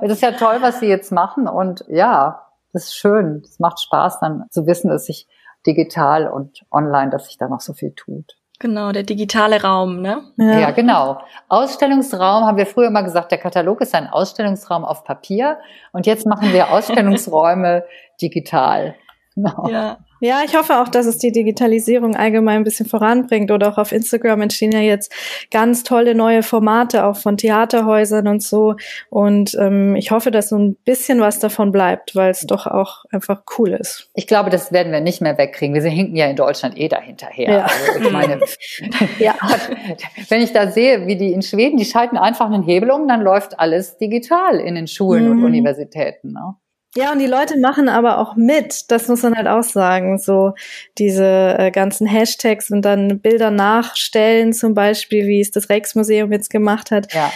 Das 0.00 0.10
ist 0.10 0.22
ja 0.22 0.32
toll, 0.32 0.56
was 0.60 0.80
Sie 0.80 0.86
jetzt 0.86 1.12
machen 1.12 1.46
und 1.46 1.84
ja, 1.88 2.46
das 2.72 2.86
ist 2.86 2.96
schön. 2.96 3.42
Es 3.44 3.60
macht 3.60 3.80
Spaß 3.80 4.18
dann 4.18 4.44
zu 4.50 4.66
wissen, 4.66 4.90
dass 4.90 5.06
sich 5.06 5.28
digital 5.66 6.26
und 6.28 6.64
online, 6.72 7.10
dass 7.10 7.26
sich 7.26 7.38
da 7.38 7.48
noch 7.48 7.60
so 7.60 7.74
viel 7.74 7.92
tut. 7.92 8.36
Genau, 8.58 8.90
der 8.90 9.04
digitale 9.04 9.62
Raum, 9.62 10.02
ne? 10.02 10.22
Ja. 10.36 10.58
ja, 10.58 10.70
genau. 10.72 11.20
Ausstellungsraum 11.48 12.44
haben 12.44 12.58
wir 12.58 12.66
früher 12.66 12.90
mal 12.90 13.02
gesagt, 13.02 13.30
der 13.30 13.38
Katalog 13.38 13.80
ist 13.80 13.94
ein 13.94 14.08
Ausstellungsraum 14.08 14.84
auf 14.84 15.04
Papier 15.04 15.58
und 15.92 16.06
jetzt 16.06 16.26
machen 16.26 16.52
wir 16.52 16.72
Ausstellungsräume 16.72 17.84
digital. 18.20 18.96
Genau. 19.34 19.68
Ja. 19.68 19.98
Ja, 20.20 20.42
ich 20.44 20.54
hoffe 20.54 20.80
auch, 20.80 20.88
dass 20.88 21.06
es 21.06 21.16
die 21.16 21.32
Digitalisierung 21.32 22.14
allgemein 22.14 22.58
ein 22.58 22.64
bisschen 22.64 22.86
voranbringt. 22.86 23.50
Oder 23.50 23.68
auch 23.68 23.78
auf 23.78 23.92
Instagram 23.92 24.42
entstehen 24.42 24.72
ja 24.72 24.80
jetzt 24.80 25.12
ganz 25.50 25.82
tolle 25.82 26.14
neue 26.14 26.42
Formate, 26.42 27.04
auch 27.04 27.16
von 27.16 27.38
Theaterhäusern 27.38 28.28
und 28.28 28.42
so. 28.42 28.76
Und 29.08 29.56
ähm, 29.58 29.96
ich 29.96 30.10
hoffe, 30.10 30.30
dass 30.30 30.50
so 30.50 30.58
ein 30.58 30.76
bisschen 30.84 31.20
was 31.20 31.38
davon 31.38 31.72
bleibt, 31.72 32.14
weil 32.14 32.30
es 32.30 32.40
doch 32.40 32.66
auch 32.66 33.04
einfach 33.10 33.42
cool 33.58 33.70
ist. 33.70 34.10
Ich 34.14 34.26
glaube, 34.26 34.50
das 34.50 34.72
werden 34.72 34.92
wir 34.92 35.00
nicht 35.00 35.22
mehr 35.22 35.38
wegkriegen. 35.38 35.74
Wir 35.74 35.90
hinken 35.90 36.16
ja 36.16 36.26
in 36.26 36.36
Deutschland 36.36 36.78
eh 36.78 36.88
dahinterher. 36.88 37.50
Ja. 37.50 37.62
Also 37.62 38.06
ich 38.06 38.12
meine, 38.12 38.40
ja. 39.18 39.34
wenn 40.28 40.42
ich 40.42 40.52
da 40.52 40.70
sehe, 40.70 41.06
wie 41.06 41.16
die 41.16 41.32
in 41.32 41.42
Schweden, 41.42 41.78
die 41.78 41.86
schalten 41.86 42.18
einfach 42.18 42.46
einen 42.46 42.62
Hebel 42.62 42.90
um, 42.90 43.08
dann 43.08 43.22
läuft 43.22 43.58
alles 43.58 43.96
digital 43.96 44.60
in 44.60 44.74
den 44.74 44.86
Schulen 44.86 45.24
mhm. 45.24 45.30
und 45.30 45.44
Universitäten. 45.44 46.32
Ne? 46.32 46.54
Ja, 46.96 47.12
und 47.12 47.20
die 47.20 47.26
Leute 47.26 47.58
machen 47.58 47.88
aber 47.88 48.18
auch 48.18 48.34
mit, 48.34 48.90
das 48.90 49.06
muss 49.06 49.22
man 49.22 49.36
halt 49.36 49.46
auch 49.46 49.62
sagen, 49.62 50.18
so 50.18 50.54
diese 50.98 51.56
äh, 51.56 51.70
ganzen 51.70 52.06
Hashtags 52.06 52.70
und 52.70 52.82
dann 52.82 53.20
Bilder 53.20 53.52
nachstellen, 53.52 54.52
zum 54.52 54.74
Beispiel, 54.74 55.26
wie 55.28 55.40
es 55.40 55.52
das 55.52 55.68
Rijksmuseum 55.68 56.32
jetzt 56.32 56.50
gemacht 56.50 56.90
hat. 56.90 57.12
Ja. 57.14 57.30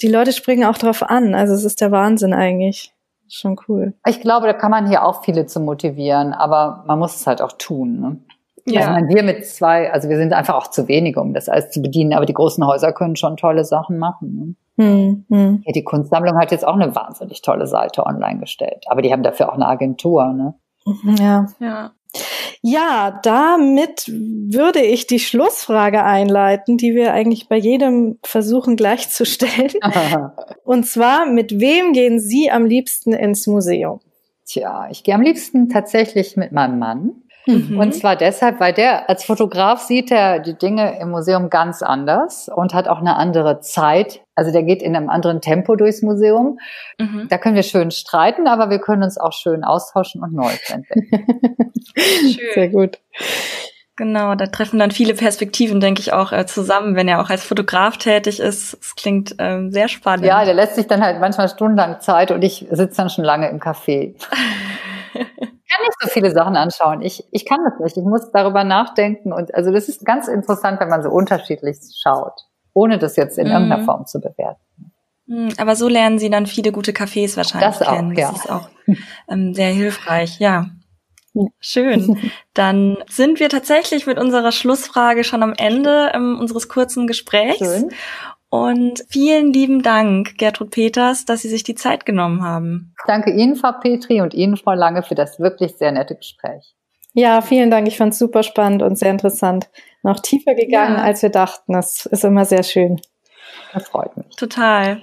Die 0.00 0.08
Leute 0.08 0.32
springen 0.32 0.64
auch 0.64 0.78
drauf 0.78 1.02
an, 1.02 1.34
also 1.34 1.52
es 1.52 1.64
ist 1.64 1.82
der 1.82 1.90
Wahnsinn 1.90 2.32
eigentlich. 2.32 2.94
Schon 3.28 3.58
cool. 3.68 3.92
Ich 4.06 4.20
glaube, 4.20 4.46
da 4.46 4.52
kann 4.52 4.70
man 4.70 4.86
hier 4.86 5.04
auch 5.04 5.24
viele 5.24 5.46
zu 5.46 5.60
motivieren, 5.60 6.32
aber 6.32 6.84
man 6.86 6.98
muss 6.98 7.16
es 7.16 7.26
halt 7.26 7.42
auch 7.42 7.52
tun. 7.52 8.00
Ne? 8.00 8.18
Ja. 8.68 8.94
Also 8.94 9.14
wir 9.14 9.22
mit 9.22 9.46
zwei, 9.46 9.92
also 9.92 10.08
wir 10.08 10.16
sind 10.16 10.32
einfach 10.32 10.54
auch 10.54 10.68
zu 10.68 10.88
wenig, 10.88 11.16
um 11.16 11.34
das 11.34 11.48
alles 11.48 11.70
zu 11.70 11.80
bedienen, 11.80 12.12
aber 12.12 12.26
die 12.26 12.34
großen 12.34 12.66
Häuser 12.66 12.92
können 12.92 13.16
schon 13.16 13.36
tolle 13.36 13.64
Sachen 13.64 13.98
machen. 13.98 14.56
Ne? 14.76 14.84
Hm, 14.84 15.24
hm. 15.30 15.62
Ja, 15.64 15.72
die 15.72 15.84
Kunstsammlung 15.84 16.36
hat 16.38 16.50
jetzt 16.50 16.66
auch 16.66 16.74
eine 16.74 16.94
wahnsinnig 16.94 17.42
tolle 17.42 17.66
Seite 17.66 18.04
online 18.04 18.40
gestellt, 18.40 18.84
aber 18.88 19.02
die 19.02 19.12
haben 19.12 19.22
dafür 19.22 19.50
auch 19.50 19.54
eine 19.54 19.66
Agentur, 19.66 20.32
ne? 20.32 20.54
Ja. 21.18 21.46
Ja. 21.60 21.92
Ja, 22.62 23.20
damit 23.22 24.08
würde 24.08 24.80
ich 24.80 25.06
die 25.06 25.18
Schlussfrage 25.18 26.02
einleiten, 26.02 26.78
die 26.78 26.94
wir 26.94 27.12
eigentlich 27.12 27.48
bei 27.48 27.56
jedem 27.56 28.18
versuchen 28.22 28.76
gleichzustellen. 28.76 29.72
Und 30.64 30.86
zwar, 30.86 31.26
mit 31.26 31.60
wem 31.60 31.92
gehen 31.92 32.20
Sie 32.20 32.50
am 32.50 32.64
liebsten 32.64 33.12
ins 33.12 33.46
Museum? 33.46 34.00
Tja, 34.46 34.88
ich 34.90 35.02
gehe 35.02 35.14
am 35.14 35.22
liebsten 35.22 35.68
tatsächlich 35.68 36.36
mit 36.36 36.52
meinem 36.52 36.78
Mann. 36.78 37.22
Mhm. 37.46 37.78
Und 37.78 37.94
zwar 37.94 38.16
deshalb, 38.16 38.58
weil 38.58 38.72
der 38.72 39.08
als 39.08 39.24
Fotograf 39.24 39.80
sieht 39.80 40.10
er 40.10 40.40
die 40.40 40.58
Dinge 40.58 40.98
im 41.00 41.10
Museum 41.10 41.48
ganz 41.48 41.80
anders 41.82 42.48
und 42.48 42.74
hat 42.74 42.88
auch 42.88 42.98
eine 42.98 43.16
andere 43.16 43.60
Zeit. 43.60 44.20
Also 44.34 44.52
der 44.52 44.64
geht 44.64 44.82
in 44.82 44.96
einem 44.96 45.08
anderen 45.08 45.40
Tempo 45.40 45.76
durchs 45.76 46.02
Museum. 46.02 46.58
Mhm. 46.98 47.28
Da 47.30 47.38
können 47.38 47.54
wir 47.54 47.62
schön 47.62 47.90
streiten, 47.92 48.48
aber 48.48 48.68
wir 48.68 48.80
können 48.80 49.04
uns 49.04 49.16
auch 49.16 49.32
schön 49.32 49.62
austauschen 49.62 50.22
und 50.22 50.34
Neues 50.34 50.70
entdecken. 50.70 51.26
schön. 51.96 52.52
Sehr 52.54 52.68
gut. 52.68 52.98
Genau, 53.96 54.34
da 54.34 54.46
treffen 54.46 54.78
dann 54.78 54.90
viele 54.90 55.14
Perspektiven, 55.14 55.80
denke 55.80 56.02
ich, 56.02 56.12
auch 56.12 56.30
äh, 56.30 56.44
zusammen, 56.44 56.96
wenn 56.96 57.08
er 57.08 57.22
auch 57.22 57.30
als 57.30 57.44
Fotograf 57.44 57.96
tätig 57.96 58.40
ist. 58.40 58.74
Es 58.74 58.94
klingt 58.94 59.36
ähm, 59.38 59.72
sehr 59.72 59.88
spannend. 59.88 60.26
Ja, 60.26 60.44
der 60.44 60.52
lässt 60.52 60.74
sich 60.74 60.86
dann 60.86 61.02
halt 61.02 61.18
manchmal 61.18 61.48
stundenlang 61.48 62.00
Zeit 62.00 62.30
und 62.30 62.42
ich 62.42 62.66
sitze 62.70 62.96
dann 62.98 63.08
schon 63.08 63.24
lange 63.24 63.48
im 63.48 63.58
Café. 63.58 64.14
kann 65.86 65.98
nicht 66.00 66.02
so 66.02 66.08
viele 66.08 66.30
Sachen 66.32 66.56
anschauen. 66.56 67.02
Ich, 67.02 67.24
ich 67.30 67.44
kann 67.46 67.60
das 67.64 67.78
nicht. 67.80 67.96
Ich 67.96 68.04
muss 68.04 68.30
darüber 68.32 68.64
nachdenken. 68.64 69.32
Und 69.32 69.54
also 69.54 69.72
das 69.72 69.88
ist 69.88 70.04
ganz 70.04 70.28
interessant, 70.28 70.80
wenn 70.80 70.88
man 70.88 71.02
so 71.02 71.10
unterschiedlich 71.10 71.76
schaut, 72.00 72.40
ohne 72.74 72.98
das 72.98 73.16
jetzt 73.16 73.38
in 73.38 73.46
mhm. 73.46 73.52
irgendeiner 73.52 73.84
Form 73.84 74.06
zu 74.06 74.20
bewerten. 74.20 74.60
Mhm, 75.26 75.52
aber 75.58 75.76
so 75.76 75.88
lernen 75.88 76.18
Sie 76.18 76.30
dann 76.30 76.46
viele 76.46 76.72
gute 76.72 76.92
Cafés 76.92 77.36
wahrscheinlich 77.36 77.78
das 77.78 77.88
kennen. 77.88 78.12
Auch, 78.12 78.18
ja. 78.18 78.30
Das 78.30 78.44
ist 78.44 78.50
auch 78.50 78.68
ähm, 79.28 79.54
sehr 79.54 79.70
hilfreich, 79.70 80.38
ja. 80.38 80.66
Schön. 81.60 82.18
Dann 82.54 82.96
sind 83.08 83.40
wir 83.40 83.50
tatsächlich 83.50 84.06
mit 84.06 84.18
unserer 84.18 84.52
Schlussfrage 84.52 85.22
schon 85.22 85.42
am 85.42 85.52
Ende 85.52 86.12
ähm, 86.14 86.38
unseres 86.40 86.68
kurzen 86.68 87.06
Gesprächs. 87.06 87.58
Schön. 87.58 87.90
Und 88.48 89.04
vielen 89.08 89.52
lieben 89.52 89.82
Dank, 89.82 90.38
Gertrud 90.38 90.70
Peters, 90.70 91.24
dass 91.24 91.42
Sie 91.42 91.48
sich 91.48 91.64
die 91.64 91.74
Zeit 91.74 92.06
genommen 92.06 92.42
haben. 92.42 92.94
Danke 93.06 93.30
Ihnen, 93.32 93.56
Frau 93.56 93.72
Petri, 93.72 94.20
und 94.20 94.34
Ihnen, 94.34 94.56
Frau 94.56 94.72
Lange, 94.72 95.02
für 95.02 95.14
das 95.14 95.40
wirklich 95.40 95.76
sehr 95.76 95.92
nette 95.92 96.14
Gespräch. 96.14 96.74
Ja, 97.12 97.40
vielen 97.40 97.70
Dank. 97.70 97.88
Ich 97.88 97.96
fand 97.96 98.12
es 98.12 98.18
super 98.18 98.42
spannend 98.42 98.82
und 98.82 98.98
sehr 98.98 99.10
interessant. 99.10 99.68
Noch 100.02 100.20
tiefer 100.20 100.54
gegangen, 100.54 100.98
ja. 100.98 101.02
als 101.02 101.22
wir 101.22 101.30
dachten. 101.30 101.72
Das 101.72 102.06
ist 102.06 102.24
immer 102.24 102.44
sehr 102.44 102.62
schön. 102.62 103.00
Das 103.72 103.88
freut 103.88 104.16
mich. 104.16 104.36
Total. 104.36 105.00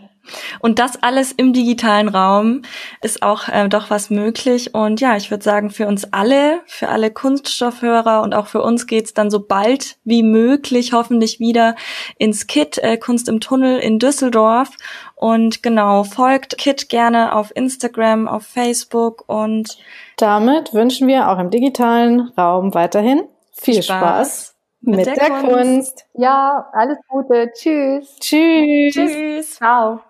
Und 0.59 0.79
das 0.79 1.01
alles 1.01 1.31
im 1.31 1.53
digitalen 1.53 2.07
Raum 2.07 2.61
ist 3.01 3.23
auch 3.23 3.49
äh, 3.49 3.67
doch 3.67 3.89
was 3.89 4.09
möglich. 4.09 4.73
Und 4.73 5.01
ja, 5.01 5.15
ich 5.17 5.31
würde 5.31 5.43
sagen, 5.43 5.69
für 5.69 5.87
uns 5.87 6.11
alle, 6.13 6.61
für 6.65 6.89
alle 6.89 7.11
Kunststoffhörer 7.11 8.21
und 8.21 8.33
auch 8.33 8.47
für 8.47 8.61
uns 8.61 8.87
geht's 8.87 9.13
dann 9.13 9.29
so 9.29 9.39
bald 9.39 9.97
wie 10.03 10.23
möglich 10.23 10.93
hoffentlich 10.93 11.39
wieder 11.39 11.75
ins 12.17 12.47
KIT 12.47 12.77
äh, 12.77 12.97
Kunst 12.97 13.27
im 13.27 13.39
Tunnel 13.39 13.79
in 13.79 13.99
Düsseldorf. 13.99 14.69
Und 15.15 15.63
genau, 15.63 16.03
folgt 16.03 16.57
KIT 16.57 16.89
gerne 16.89 17.35
auf 17.35 17.51
Instagram, 17.55 18.27
auf 18.27 18.43
Facebook 18.43 19.23
und 19.27 19.77
damit 20.17 20.73
wünschen 20.73 21.07
wir 21.07 21.29
auch 21.29 21.39
im 21.39 21.49
digitalen 21.49 22.31
Raum 22.37 22.73
weiterhin 22.73 23.23
viel 23.51 23.81
Spaß, 23.81 23.85
Spaß 23.85 24.55
mit, 24.81 24.97
mit, 24.97 25.05
der, 25.05 25.15
der 25.15 25.29
Kunst. 25.29 25.53
Kunst. 25.53 26.05
Ja, 26.15 26.69
alles 26.73 26.97
Gute. 27.07 27.51
Tschüss. 27.53 28.17
Tschüss. 28.19 28.93
Tschüss. 28.93 29.55
Ciao. 29.55 30.01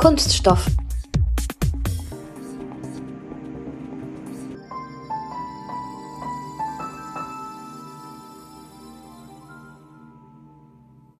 Kunststoff 0.00 0.64